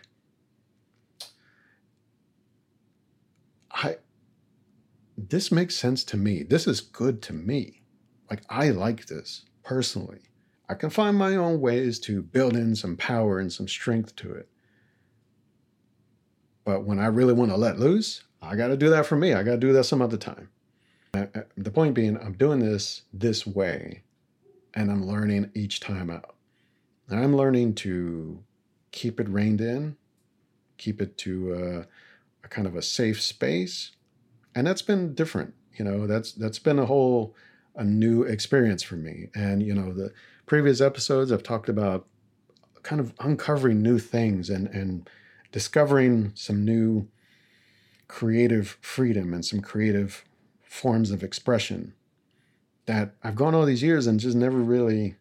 I 3.71 3.97
this 5.17 5.51
makes 5.51 5.75
sense 5.75 6.03
to 6.05 6.17
me. 6.17 6.43
This 6.43 6.67
is 6.67 6.81
good 6.81 7.21
to 7.23 7.33
me. 7.33 7.81
Like 8.29 8.43
I 8.49 8.69
like 8.69 9.07
this 9.07 9.45
personally. 9.63 10.21
I 10.67 10.73
can 10.73 10.89
find 10.89 11.17
my 11.17 11.35
own 11.35 11.61
ways 11.61 11.99
to 12.01 12.21
build 12.21 12.55
in 12.55 12.75
some 12.75 12.97
power 12.97 13.39
and 13.39 13.51
some 13.51 13.67
strength 13.67 14.15
to 14.17 14.33
it. 14.33 14.49
But 16.63 16.83
when 16.83 16.99
I 16.99 17.07
really 17.07 17.33
want 17.33 17.51
to 17.51 17.57
let 17.57 17.79
loose, 17.79 18.23
I 18.41 18.55
got 18.55 18.69
to 18.69 18.77
do 18.77 18.89
that 18.89 19.05
for 19.05 19.15
me. 19.15 19.33
I 19.33 19.43
got 19.43 19.51
to 19.51 19.57
do 19.57 19.73
that 19.73 19.83
some 19.83 20.01
other 20.01 20.17
time. 20.17 20.49
The 21.13 21.71
point 21.71 21.93
being, 21.93 22.17
I'm 22.17 22.33
doing 22.33 22.59
this 22.59 23.03
this 23.13 23.47
way 23.47 24.03
and 24.73 24.91
I'm 24.91 25.05
learning 25.05 25.51
each 25.53 25.79
time 25.79 26.09
out. 26.09 26.35
And 27.09 27.19
I'm 27.19 27.35
learning 27.35 27.75
to 27.75 28.43
keep 28.91 29.19
it 29.19 29.29
reined 29.29 29.61
in, 29.61 29.95
keep 30.77 31.01
it 31.01 31.17
to 31.19 31.53
uh, 31.53 31.83
a 32.43 32.47
kind 32.47 32.67
of 32.67 32.75
a 32.75 32.81
safe 32.81 33.21
space, 33.21 33.91
and 34.55 34.65
that's 34.65 34.81
been 34.81 35.13
different. 35.13 35.53
You 35.77 35.85
know, 35.85 36.07
that's 36.07 36.31
that's 36.31 36.59
been 36.59 36.79
a 36.79 36.85
whole 36.85 37.35
a 37.75 37.83
new 37.83 38.23
experience 38.23 38.81
for 38.81 38.95
me. 38.95 39.29
And 39.35 39.61
you 39.61 39.73
know, 39.73 39.93
the 39.93 40.13
previous 40.45 40.81
episodes 40.81 41.31
I've 41.31 41.43
talked 41.43 41.69
about 41.69 42.07
kind 42.83 43.01
of 43.01 43.13
uncovering 43.19 43.81
new 43.81 43.97
things 43.97 44.49
and 44.49 44.67
and 44.67 45.09
discovering 45.51 46.31
some 46.35 46.63
new 46.65 47.07
creative 48.07 48.77
freedom 48.81 49.33
and 49.33 49.43
some 49.43 49.61
creative 49.61 50.23
forms 50.61 51.11
of 51.11 51.23
expression 51.23 51.93
that 52.85 53.15
I've 53.23 53.35
gone 53.35 53.55
all 53.55 53.65
these 53.65 53.81
years 53.81 54.05
and 54.05 54.19
just 54.19 54.35
never 54.35 54.57
really 54.57 55.15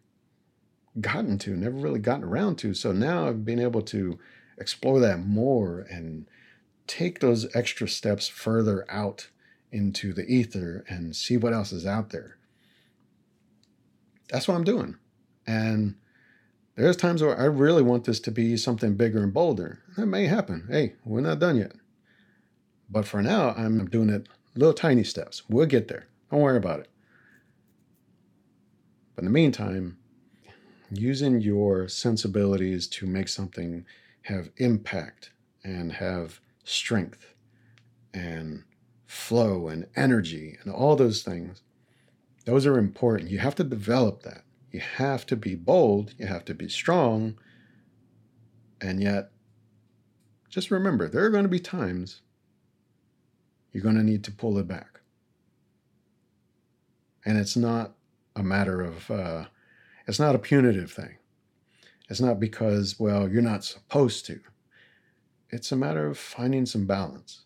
gotten 1.01 1.37
to, 1.39 1.55
never 1.55 1.75
really 1.75 1.99
gotten 1.99 2.23
around 2.23 2.57
to. 2.57 2.73
So 2.73 2.91
now 2.91 3.27
I've 3.27 3.43
been 3.45 3.59
able 3.59 3.81
to 3.83 4.19
explore 4.57 4.99
that 4.99 5.19
more 5.19 5.85
and 5.89 6.27
take 6.87 7.19
those 7.19 7.53
extra 7.55 7.87
steps 7.87 8.27
further 8.27 8.85
out 8.89 9.29
into 9.71 10.13
the 10.13 10.25
ether 10.25 10.85
and 10.87 11.15
see 11.15 11.37
what 11.37 11.53
else 11.53 11.71
is 11.71 11.85
out 11.85 12.11
there. 12.11 12.37
That's 14.29 14.47
what 14.47 14.55
I'm 14.55 14.63
doing. 14.63 14.97
And 15.47 15.95
there's 16.75 16.97
times 16.97 17.21
where 17.21 17.39
I 17.39 17.45
really 17.45 17.81
want 17.81 18.03
this 18.03 18.19
to 18.21 18.31
be 18.31 18.57
something 18.57 18.95
bigger 18.95 19.23
and 19.23 19.33
bolder. 19.33 19.79
That 19.95 20.07
may 20.07 20.25
happen. 20.25 20.67
Hey, 20.69 20.95
we're 21.05 21.21
not 21.21 21.39
done 21.39 21.57
yet. 21.57 21.73
But 22.89 23.07
for 23.07 23.21
now, 23.21 23.53
I'm 23.57 23.85
doing 23.85 24.09
it 24.09 24.27
little 24.55 24.73
tiny 24.73 25.03
steps. 25.03 25.43
We'll 25.49 25.65
get 25.65 25.87
there. 25.87 26.07
Don't 26.31 26.41
worry 26.41 26.57
about 26.57 26.81
it. 26.81 26.89
But 29.15 29.23
in 29.23 29.25
the 29.25 29.31
meantime, 29.31 29.97
using 30.91 31.41
your 31.41 31.87
sensibilities 31.87 32.87
to 32.87 33.05
make 33.05 33.27
something 33.27 33.85
have 34.23 34.49
impact 34.57 35.31
and 35.63 35.93
have 35.93 36.39
strength 36.63 37.33
and 38.13 38.63
flow 39.05 39.67
and 39.67 39.87
energy 39.95 40.57
and 40.61 40.73
all 40.73 40.95
those 40.95 41.23
things. 41.23 41.61
Those 42.45 42.65
are 42.65 42.77
important. 42.77 43.31
You 43.31 43.39
have 43.39 43.55
to 43.55 43.63
develop 43.63 44.23
that. 44.23 44.43
You 44.75 44.81
have 44.81 45.25
to 45.27 45.37
be 45.37 45.55
bold, 45.55 46.15
you 46.17 46.25
have 46.25 46.43
to 46.43 46.53
be 46.53 46.67
strong, 46.67 47.39
and 48.81 49.01
yet 49.01 49.31
just 50.49 50.69
remember 50.69 51.07
there 51.07 51.23
are 51.23 51.29
going 51.29 51.45
to 51.45 51.49
be 51.49 51.61
times 51.61 52.23
you're 53.71 53.81
going 53.81 53.95
to 53.95 54.03
need 54.03 54.25
to 54.25 54.33
pull 54.33 54.57
it 54.57 54.67
back. 54.67 54.99
And 57.23 57.37
it's 57.37 57.55
not 57.55 57.93
a 58.35 58.43
matter 58.43 58.81
of, 58.81 59.09
uh, 59.09 59.45
it's 60.07 60.19
not 60.19 60.35
a 60.35 60.39
punitive 60.39 60.91
thing. 60.91 61.19
It's 62.09 62.19
not 62.19 62.37
because, 62.37 62.99
well, 62.99 63.29
you're 63.29 63.41
not 63.41 63.63
supposed 63.63 64.25
to. 64.25 64.41
It's 65.51 65.71
a 65.71 65.77
matter 65.77 66.05
of 66.05 66.17
finding 66.17 66.65
some 66.65 66.85
balance 66.85 67.43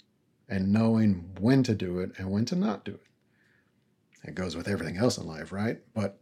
and 0.47 0.73
knowing 0.73 1.29
when 1.39 1.61
to 1.61 1.75
do 1.75 1.99
it 1.99 2.09
and 2.17 2.31
when 2.31 2.45
to 2.45 2.55
not 2.55 2.85
do 2.85 2.95
it. 2.95 4.27
It 4.27 4.33
goes 4.33 4.55
with 4.55 4.67
everything 4.67 4.97
else 4.97 5.19
in 5.19 5.27
life, 5.27 5.51
right? 5.51 5.77
But 5.93 6.18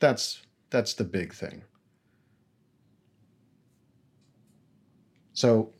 that's 0.00 0.42
that's 0.70 0.94
the 0.94 1.04
big 1.04 1.32
thing. 1.32 1.62
So 5.32 5.72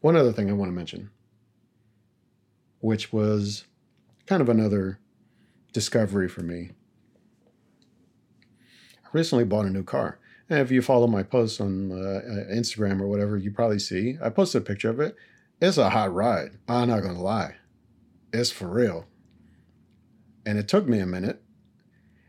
one 0.00 0.16
other 0.16 0.32
thing 0.32 0.48
I 0.48 0.52
want 0.52 0.68
to 0.70 0.74
mention, 0.74 1.10
which 2.80 3.12
was 3.12 3.64
kind 4.26 4.40
of 4.42 4.48
another 4.48 5.00
discovery 5.72 6.28
for 6.28 6.42
me. 6.42 6.70
I 9.04 9.08
recently 9.12 9.44
bought 9.44 9.66
a 9.66 9.70
new 9.70 9.82
car. 9.82 10.18
And 10.50 10.60
if 10.60 10.70
you 10.70 10.80
follow 10.82 11.06
my 11.06 11.22
posts 11.22 11.60
on 11.60 11.92
uh, 11.92 12.20
Instagram 12.50 13.00
or 13.00 13.06
whatever, 13.06 13.36
you 13.36 13.50
probably 13.50 13.78
see 13.78 14.16
I 14.22 14.30
posted 14.30 14.62
a 14.62 14.64
picture 14.64 14.90
of 14.90 15.00
it. 15.00 15.16
It's 15.60 15.78
a 15.78 15.90
hot 15.90 16.14
ride. 16.14 16.52
I'm 16.68 16.88
not 16.88 17.02
going 17.02 17.16
to 17.16 17.20
lie. 17.20 17.56
It's 18.32 18.50
for 18.50 18.68
real. 18.68 19.07
And 20.48 20.58
it 20.58 20.66
took 20.66 20.88
me 20.88 20.98
a 20.98 21.04
minute. 21.04 21.42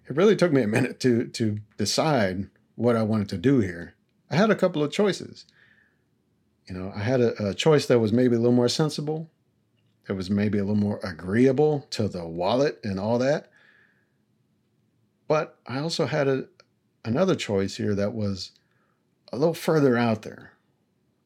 It 0.10 0.17
really 0.17 0.36
took 0.36 0.51
me 0.51 0.62
a 0.62 0.67
minute 0.67 0.99
to 0.99 1.27
to 1.27 1.60
decide 1.77 2.49
what 2.75 2.97
I 2.97 3.03
wanted 3.03 3.29
to 3.29 3.38
do 3.38 3.60
here. 3.60 3.95
I 4.29 4.36
had 4.36 4.51
a 4.51 4.58
couple 4.58 4.84
of 4.84 4.91
choices. 4.91 5.45
You 6.67 6.75
know, 6.75 6.91
I 6.93 6.99
had 6.99 7.21
a, 7.21 7.51
a 7.51 7.53
choice 7.53 7.86
that 7.86 7.99
was 7.99 8.12
maybe 8.12 8.36
a 8.36 8.39
little 8.39 8.51
more 8.51 8.67
sensible. 8.67 9.32
It 10.10 10.17
was 10.17 10.29
maybe 10.29 10.58
a 10.58 10.65
little 10.65 10.75
more 10.75 10.99
agreeable 11.01 11.88
to 11.91 12.10
the 12.10 12.27
wallet 12.27 12.82
and 12.84 12.99
all 12.99 13.19
that. 13.19 13.51
But 15.29 15.58
I 15.65 15.79
also 15.79 16.05
had 16.05 16.27
a, 16.27 16.47
another 17.05 17.36
choice 17.36 17.77
here 17.77 17.95
that 17.95 18.13
was 18.13 18.51
a 19.32 19.38
little 19.38 19.53
further 19.53 19.97
out 19.97 20.23
there, 20.23 20.58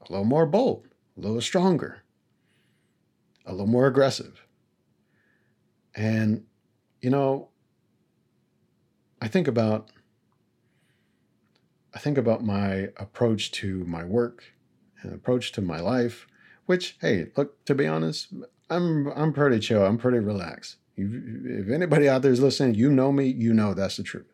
a 0.08 0.12
little 0.12 0.26
more 0.26 0.46
bold, 0.46 0.90
a 1.18 1.22
little 1.22 1.42
stronger, 1.42 2.04
a 3.48 3.52
little 3.52 3.66
more 3.66 3.88
aggressive. 3.88 4.46
And, 5.96 6.46
you 7.04 7.10
know, 7.10 7.50
I 9.22 9.28
think 9.28 9.48
about 9.48 9.90
I 11.94 12.00
think 12.00 12.18
about 12.18 12.44
my 12.44 12.90
approach 12.98 13.52
to 13.52 13.84
my 13.86 14.04
work 14.04 14.46
and 15.02 15.14
approach 15.14 15.52
to 15.52 15.62
my 15.62 15.80
life, 15.80 16.26
which, 16.66 16.98
hey, 17.02 17.28
look, 17.36 17.64
to 17.66 17.76
be 17.76 17.86
honest, 17.86 18.34
I'm 18.70 19.08
I'm 19.08 19.34
pretty 19.34 19.60
chill. 19.60 19.86
I'm 19.86 19.98
pretty 19.98 20.20
relaxed. 20.20 20.78
if 20.96 21.70
anybody 21.70 22.08
out 22.08 22.22
there 22.22 22.32
is 22.32 22.42
listening, 22.42 22.76
you 22.76 22.90
know 22.90 23.12
me, 23.12 23.28
you 23.28 23.54
know 23.54 23.74
that's 23.74 23.98
the 23.98 24.04
truth. 24.04 24.32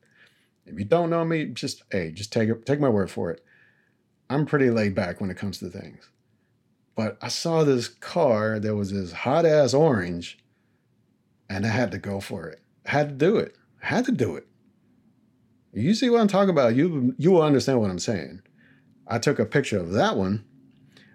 If 0.66 0.78
you 0.78 0.86
don't 0.86 1.10
know 1.10 1.26
me, 1.26 1.48
just 1.48 1.84
hey, 1.92 2.12
just 2.12 2.32
take 2.32 2.66
take 2.66 2.80
my 2.80 2.88
word 2.88 3.10
for 3.10 3.32
it. 3.32 3.44
I'm 4.30 4.46
pretty 4.46 4.70
laid 4.70 4.94
back 4.94 5.20
when 5.20 5.32
it 5.32 5.38
comes 5.38 5.58
to 5.58 5.70
things. 5.70 6.08
But 6.96 7.18
I 7.20 7.30
saw 7.30 7.64
this 7.64 7.88
car 7.88 8.60
that 8.60 8.76
was 8.76 8.92
this 8.92 9.12
hot 9.12 9.46
ass 9.46 9.74
orange 9.74 10.38
and 11.50 11.66
I 11.66 11.70
had 11.70 11.92
to 11.92 11.98
go 11.98 12.20
for 12.20 12.48
it. 12.48 12.62
I 12.86 12.92
had 12.92 13.10
to 13.10 13.16
do 13.16 13.38
it. 13.38 13.56
I 13.82 13.88
had 13.88 14.06
to 14.06 14.12
do 14.12 14.36
it. 14.36 14.48
You 15.74 15.94
see 15.94 16.10
what 16.10 16.22
I'm 16.22 16.28
talking 16.28 16.50
about? 16.50 16.76
You 16.76 17.16
you 17.18 17.32
will 17.32 17.42
understand 17.42 17.80
what 17.80 17.90
I'm 17.90 18.00
saying. 18.00 18.42
I 19.08 19.20
took 19.20 19.40
a 19.40 19.46
picture 19.46 19.80
of 19.80 19.92
that 19.92 20.16
one 20.16 20.46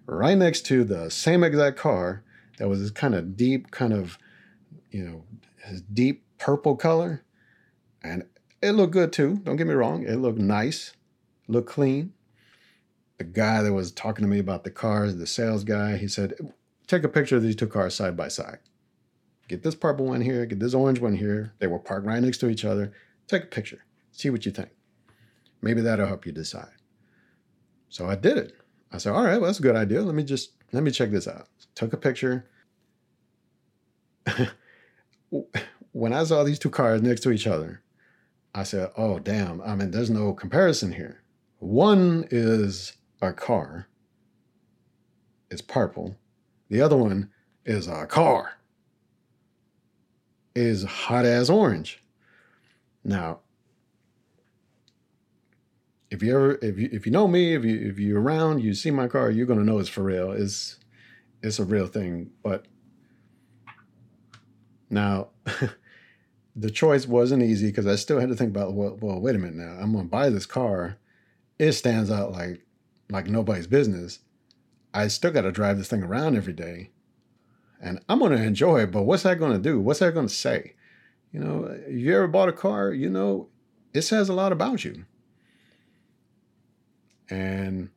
right 0.06 0.36
next 0.36 0.66
to 0.66 0.84
the 0.84 1.10
same 1.10 1.44
exact 1.44 1.76
car 1.76 2.24
that 2.58 2.68
was 2.68 2.80
this 2.80 2.90
kind 2.90 3.14
of 3.14 3.36
deep, 3.36 3.70
kind 3.70 3.92
of, 3.92 4.18
you 4.90 5.04
know, 5.04 5.24
deep 5.92 6.24
purple 6.38 6.76
color. 6.76 7.24
And 8.02 8.24
it 8.62 8.72
looked 8.72 8.92
good 8.92 9.12
too. 9.12 9.40
Don't 9.44 9.56
get 9.56 9.66
me 9.66 9.74
wrong. 9.74 10.04
It 10.04 10.16
looked 10.16 10.38
nice, 10.38 10.92
looked 11.48 11.68
clean. 11.68 12.12
The 13.18 13.24
guy 13.24 13.62
that 13.62 13.72
was 13.72 13.92
talking 13.92 14.24
to 14.24 14.28
me 14.28 14.38
about 14.38 14.64
the 14.64 14.70
cars, 14.70 15.16
the 15.16 15.26
sales 15.26 15.64
guy, 15.64 15.96
he 15.96 16.08
said, 16.08 16.34
take 16.86 17.04
a 17.04 17.08
picture 17.08 17.36
of 17.36 17.42
these 17.42 17.56
two 17.56 17.68
cars 17.68 17.94
side 17.94 18.16
by 18.16 18.28
side 18.28 18.58
get 19.48 19.62
this 19.62 19.74
purple 19.74 20.06
one 20.06 20.20
here, 20.20 20.46
get 20.46 20.60
this 20.60 20.74
orange 20.74 21.00
one 21.00 21.16
here. 21.16 21.52
They 21.58 21.66
were 21.66 21.78
parked 21.78 22.06
right 22.06 22.22
next 22.22 22.38
to 22.38 22.48
each 22.48 22.64
other. 22.64 22.92
Take 23.26 23.44
a 23.44 23.46
picture, 23.46 23.84
see 24.12 24.30
what 24.30 24.46
you 24.46 24.52
think. 24.52 24.70
Maybe 25.62 25.80
that'll 25.80 26.06
help 26.06 26.26
you 26.26 26.32
decide. 26.32 26.72
So 27.88 28.06
I 28.06 28.16
did 28.16 28.36
it. 28.36 28.52
I 28.92 28.98
said, 28.98 29.12
all 29.12 29.24
right, 29.24 29.38
well, 29.40 29.46
that's 29.46 29.58
a 29.58 29.62
good 29.62 29.76
idea. 29.76 30.02
Let 30.02 30.14
me 30.14 30.24
just, 30.24 30.52
let 30.72 30.82
me 30.82 30.90
check 30.90 31.10
this 31.10 31.26
out. 31.26 31.48
Took 31.74 31.92
a 31.92 31.96
picture. 31.96 32.44
when 35.92 36.12
I 36.12 36.24
saw 36.24 36.44
these 36.44 36.58
two 36.58 36.70
cars 36.70 37.02
next 37.02 37.22
to 37.22 37.30
each 37.30 37.46
other, 37.46 37.82
I 38.54 38.62
said, 38.62 38.90
oh, 38.96 39.18
damn. 39.18 39.60
I 39.62 39.74
mean, 39.74 39.90
there's 39.90 40.10
no 40.10 40.32
comparison 40.32 40.92
here. 40.92 41.22
One 41.58 42.26
is 42.30 42.92
a 43.22 43.32
car, 43.32 43.88
it's 45.50 45.62
purple. 45.62 46.16
The 46.68 46.80
other 46.80 46.96
one 46.96 47.30
is 47.64 47.88
a 47.88 48.06
car 48.06 48.54
is 50.54 50.84
hot 50.84 51.24
as 51.24 51.50
orange. 51.50 52.02
Now, 53.02 53.40
if 56.10 56.22
you 56.22 56.34
ever 56.34 56.58
if 56.62 56.78
you 56.78 56.88
if 56.92 57.06
you 57.06 57.12
know 57.12 57.26
me, 57.26 57.54
if 57.54 57.64
you 57.64 57.88
if 57.88 57.98
you're 57.98 58.20
around, 58.20 58.62
you 58.62 58.74
see 58.74 58.90
my 58.90 59.08
car, 59.08 59.30
you're 59.30 59.46
gonna 59.46 59.64
know 59.64 59.78
it's 59.78 59.88
for 59.88 60.02
real. 60.02 60.30
It's 60.32 60.78
it's 61.42 61.58
a 61.58 61.64
real 61.64 61.86
thing. 61.86 62.30
But 62.42 62.66
now 64.90 65.28
the 66.56 66.70
choice 66.70 67.06
wasn't 67.06 67.42
easy 67.42 67.66
because 67.66 67.86
I 67.86 67.96
still 67.96 68.20
had 68.20 68.28
to 68.28 68.36
think 68.36 68.50
about 68.50 68.74
well, 68.74 68.96
well, 69.00 69.20
wait 69.20 69.34
a 69.34 69.38
minute 69.38 69.56
now. 69.56 69.76
I'm 69.80 69.92
gonna 69.92 70.04
buy 70.08 70.30
this 70.30 70.46
car. 70.46 70.98
It 71.58 71.72
stands 71.72 72.10
out 72.10 72.32
like 72.32 72.64
like 73.10 73.26
nobody's 73.26 73.66
business. 73.66 74.20
I 74.94 75.08
still 75.08 75.32
gotta 75.32 75.50
drive 75.50 75.78
this 75.78 75.88
thing 75.88 76.04
around 76.04 76.36
every 76.36 76.52
day 76.52 76.90
and 77.84 78.00
I'm 78.08 78.18
going 78.18 78.32
to 78.32 78.42
enjoy 78.42 78.80
it. 78.80 78.90
But 78.90 79.02
what's 79.02 79.22
that 79.24 79.38
going 79.38 79.52
to 79.52 79.58
do? 79.58 79.78
What's 79.78 80.00
that 80.00 80.14
going 80.14 80.26
to 80.26 80.34
say? 80.34 80.74
You 81.32 81.40
know, 81.40 81.78
you 81.88 82.16
ever 82.16 82.26
bought 82.26 82.48
a 82.48 82.52
car, 82.52 82.92
you 82.92 83.10
know, 83.10 83.48
it 83.92 84.02
says 84.02 84.28
a 84.28 84.34
lot 84.34 84.52
about 84.52 84.84
you. 84.84 85.04
And 87.28 87.90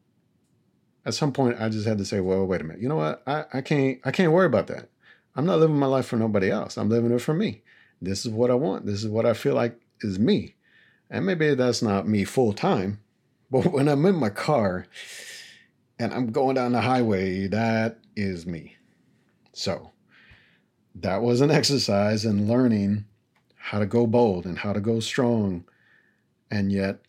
at 1.05 1.13
some 1.13 1.31
point, 1.31 1.59
I 1.59 1.69
just 1.69 1.87
had 1.87 1.97
to 1.99 2.05
say, 2.05 2.19
well, 2.19 2.45
wait 2.45 2.61
a 2.61 2.63
minute. 2.65 2.81
You 2.81 2.89
know 2.89 2.97
what? 2.97 3.23
I, 3.25 3.45
I 3.53 3.61
can't 3.61 3.99
I 4.03 4.11
can't 4.11 4.31
worry 4.31 4.45
about 4.45 4.67
that. 4.67 4.89
I'm 5.35 5.45
not 5.45 5.59
living 5.59 5.77
my 5.77 5.85
life 5.85 6.07
for 6.07 6.17
nobody 6.17 6.51
else. 6.51 6.77
I'm 6.77 6.89
living 6.89 7.11
it 7.11 7.21
for 7.21 7.33
me. 7.33 7.61
This 8.01 8.25
is 8.25 8.31
what 8.31 8.51
I 8.51 8.55
want. 8.55 8.85
This 8.85 9.03
is 9.03 9.07
what 9.07 9.25
I 9.25 9.33
feel 9.33 9.55
like 9.55 9.79
is 10.01 10.19
me. 10.19 10.55
And 11.09 11.25
maybe 11.25 11.53
that's 11.55 11.81
not 11.81 12.07
me 12.07 12.25
full 12.25 12.53
time, 12.53 12.99
but 13.51 13.71
when 13.71 13.87
I'm 13.87 14.05
in 14.05 14.15
my 14.15 14.29
car 14.29 14.87
and 15.97 16.13
I'm 16.13 16.31
going 16.31 16.55
down 16.55 16.73
the 16.73 16.81
highway, 16.81 17.47
that 17.47 17.99
is 18.15 18.45
me. 18.45 18.76
So 19.57 19.89
that 20.93 21.23
was 21.23 21.41
an 21.41 21.49
exercise 21.49 22.25
in 22.25 22.47
learning 22.47 23.05
how 23.55 23.79
to 23.79 23.87
go 23.87 24.05
bold 24.05 24.45
and 24.45 24.59
how 24.59 24.71
to 24.71 24.79
go 24.79 24.99
strong 24.99 25.65
and 26.51 26.71
yet 26.71 26.99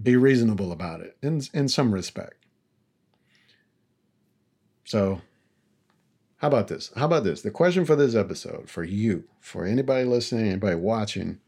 be 0.00 0.16
reasonable 0.16 0.70
about 0.70 1.00
it 1.00 1.16
in, 1.22 1.40
in 1.54 1.68
some 1.68 1.94
respect. 1.94 2.44
So, 4.84 5.22
how 6.36 6.48
about 6.48 6.68
this? 6.68 6.92
How 6.94 7.06
about 7.06 7.24
this? 7.24 7.40
The 7.40 7.50
question 7.50 7.86
for 7.86 7.96
this 7.96 8.14
episode, 8.14 8.68
for 8.68 8.84
you, 8.84 9.24
for 9.40 9.64
anybody 9.64 10.04
listening, 10.04 10.48
anybody 10.48 10.76
watching, 10.76 11.40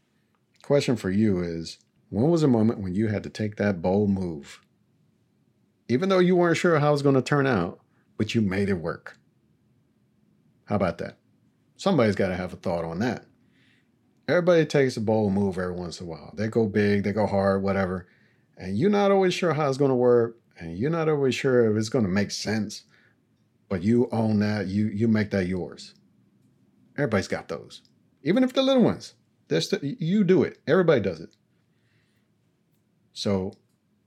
question 0.63 0.95
for 0.95 1.11
you 1.11 1.43
is 1.43 1.77
when 2.09 2.31
was 2.31 2.41
a 2.41 2.47
moment 2.47 2.79
when 2.79 2.95
you 2.95 3.09
had 3.09 3.21
to 3.21 3.29
take 3.29 3.57
that 3.57 3.83
bold 3.83 4.09
move? 4.09 4.61
Even 5.87 6.09
though 6.09 6.17
you 6.17 6.35
weren't 6.35 6.57
sure 6.57 6.79
how 6.79 6.89
it 6.89 6.93
was 6.93 7.03
going 7.03 7.13
to 7.13 7.21
turn 7.21 7.45
out, 7.45 7.79
but 8.17 8.33
you 8.33 8.41
made 8.41 8.69
it 8.69 8.79
work. 8.79 9.19
How 10.65 10.75
about 10.75 10.97
that? 10.99 11.17
Somebody's 11.77 12.15
got 12.15 12.29
to 12.29 12.35
have 12.35 12.53
a 12.53 12.57
thought 12.57 12.85
on 12.85 12.99
that. 12.99 13.25
Everybody 14.27 14.65
takes 14.65 14.97
a 14.97 15.01
bold 15.01 15.33
move 15.33 15.57
every 15.57 15.75
once 15.75 15.99
in 15.99 16.07
a 16.07 16.09
while. 16.09 16.33
They 16.35 16.47
go 16.47 16.65
big, 16.65 17.03
they 17.03 17.11
go 17.11 17.27
hard, 17.27 17.61
whatever. 17.61 18.07
And 18.57 18.77
you're 18.77 18.89
not 18.89 19.11
always 19.11 19.33
sure 19.33 19.53
how 19.53 19.69
it's 19.69 19.77
going 19.77 19.89
to 19.89 19.95
work, 19.95 20.37
and 20.57 20.77
you're 20.77 20.89
not 20.89 21.09
always 21.09 21.35
sure 21.35 21.69
if 21.69 21.77
it's 21.77 21.89
going 21.89 22.05
to 22.05 22.11
make 22.11 22.31
sense. 22.31 22.83
But 23.69 23.83
you 23.83 24.07
own 24.11 24.39
that. 24.39 24.67
You 24.67 24.87
you 24.87 25.07
make 25.07 25.31
that 25.31 25.47
yours. 25.47 25.93
Everybody's 26.97 27.27
got 27.27 27.47
those, 27.49 27.81
even 28.23 28.43
if 28.43 28.53
they're 28.53 28.63
little 28.63 28.83
ones. 28.83 29.15
That's 29.47 29.67
the, 29.67 29.95
you 29.99 30.23
do 30.23 30.43
it. 30.43 30.59
Everybody 30.65 31.01
does 31.01 31.19
it. 31.19 31.35
So 33.13 33.53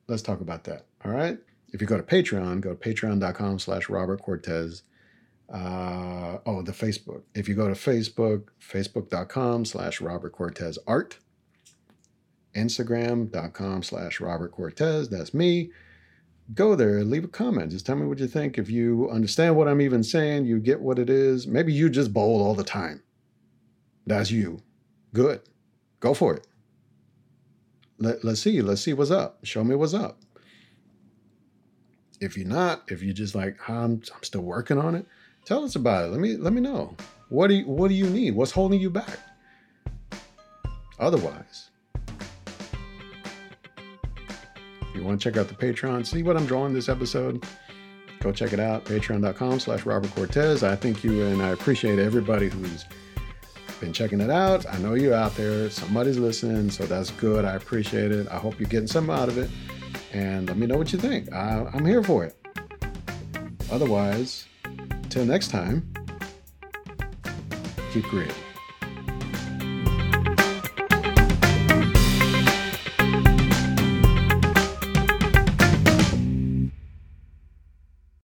let's 0.08 0.22
talk 0.22 0.40
about 0.40 0.64
that. 0.64 0.86
All 1.04 1.12
right. 1.12 1.38
If 1.72 1.80
you 1.80 1.86
go 1.86 1.96
to 1.96 2.02
Patreon, 2.02 2.60
go 2.60 2.74
to 2.74 2.76
patreon.com 2.76 3.58
slash 3.58 3.88
Robert 3.88 4.22
Cortez 4.22 4.82
uh, 5.52 6.38
oh, 6.46 6.62
the 6.62 6.72
Facebook. 6.72 7.22
If 7.34 7.48
you 7.48 7.54
go 7.54 7.68
to 7.68 7.74
Facebook, 7.74 8.48
facebook.com 8.60 9.64
slash 9.64 10.00
Robert 10.00 10.32
Cortez 10.32 10.78
Art, 10.86 11.18
Instagram.com 12.54 13.82
slash 13.82 14.20
Robert 14.20 14.52
Cortez, 14.52 15.08
that's 15.08 15.32
me. 15.32 15.70
go 16.54 16.74
there, 16.74 17.04
leave 17.04 17.24
a 17.24 17.28
comment. 17.28 17.70
Just 17.70 17.86
tell 17.86 17.96
me 17.96 18.06
what 18.06 18.18
you 18.18 18.26
think. 18.26 18.58
If 18.58 18.70
you 18.70 19.08
understand 19.10 19.56
what 19.56 19.68
I'm 19.68 19.80
even 19.80 20.02
saying, 20.02 20.46
you 20.46 20.58
get 20.58 20.80
what 20.80 20.98
it 20.98 21.10
is. 21.10 21.46
Maybe 21.46 21.72
you 21.72 21.90
just 21.90 22.12
bowl 22.12 22.42
all 22.42 22.54
the 22.54 22.64
time. 22.64 23.02
That's 24.06 24.30
you. 24.30 24.62
Good. 25.12 25.40
Go 26.00 26.14
for 26.14 26.34
it. 26.34 26.46
Let, 27.98 28.24
let's 28.24 28.40
see. 28.40 28.62
Let's 28.62 28.80
see 28.80 28.92
what's 28.92 29.10
up. 29.10 29.40
Show 29.44 29.64
me 29.64 29.74
what's 29.74 29.94
up. 29.94 30.20
If 32.20 32.36
you're 32.36 32.46
not, 32.46 32.82
if 32.90 33.02
you're 33.02 33.14
just 33.14 33.34
like, 33.34 33.68
I'm, 33.68 34.02
I'm 34.14 34.22
still 34.22 34.40
working 34.40 34.78
on 34.78 34.94
it, 34.94 35.06
tell 35.48 35.64
us 35.64 35.76
about 35.76 36.04
it. 36.04 36.08
Let 36.08 36.20
me 36.20 36.36
let 36.36 36.52
me 36.52 36.60
know. 36.60 36.94
What 37.30 37.48
do 37.48 37.54
you, 37.54 37.66
what 37.66 37.88
do 37.88 37.94
you 37.94 38.08
need? 38.08 38.34
What's 38.34 38.52
holding 38.52 38.80
you 38.80 38.90
back? 38.90 39.18
Otherwise, 40.98 41.70
if 44.82 44.94
you 44.94 45.02
want 45.02 45.20
to 45.20 45.30
check 45.30 45.38
out 45.38 45.48
the 45.48 45.54
Patreon, 45.54 46.06
see 46.06 46.22
what 46.22 46.36
I'm 46.36 46.46
drawing 46.46 46.74
this 46.74 46.88
episode, 46.88 47.46
go 48.20 48.32
check 48.32 48.52
it 48.52 48.60
out. 48.60 48.84
Patreon.com 48.84 49.60
slash 49.60 49.86
Robert 49.86 50.10
Cortez. 50.14 50.62
I 50.62 50.76
thank 50.76 51.02
you 51.02 51.24
and 51.24 51.40
I 51.40 51.50
appreciate 51.50 51.98
everybody 51.98 52.48
who's 52.48 52.84
been 53.80 53.92
checking 53.92 54.20
it 54.20 54.30
out. 54.30 54.66
I 54.66 54.76
know 54.78 54.94
you're 54.94 55.14
out 55.14 55.34
there. 55.36 55.70
Somebody's 55.70 56.18
listening, 56.18 56.70
so 56.70 56.84
that's 56.84 57.10
good. 57.12 57.44
I 57.44 57.54
appreciate 57.54 58.10
it. 58.10 58.26
I 58.28 58.36
hope 58.36 58.58
you're 58.58 58.68
getting 58.68 58.88
something 58.88 59.14
out 59.14 59.28
of 59.28 59.38
it. 59.38 59.48
And 60.12 60.48
let 60.48 60.56
me 60.56 60.66
know 60.66 60.76
what 60.76 60.92
you 60.92 60.98
think. 60.98 61.32
I, 61.32 61.64
I'm 61.72 61.84
here 61.84 62.02
for 62.02 62.24
it. 62.24 62.34
Otherwise, 63.70 64.47
till 65.08 65.24
next 65.24 65.48
time, 65.48 65.92
keep 67.92 68.04
creating. 68.04 68.47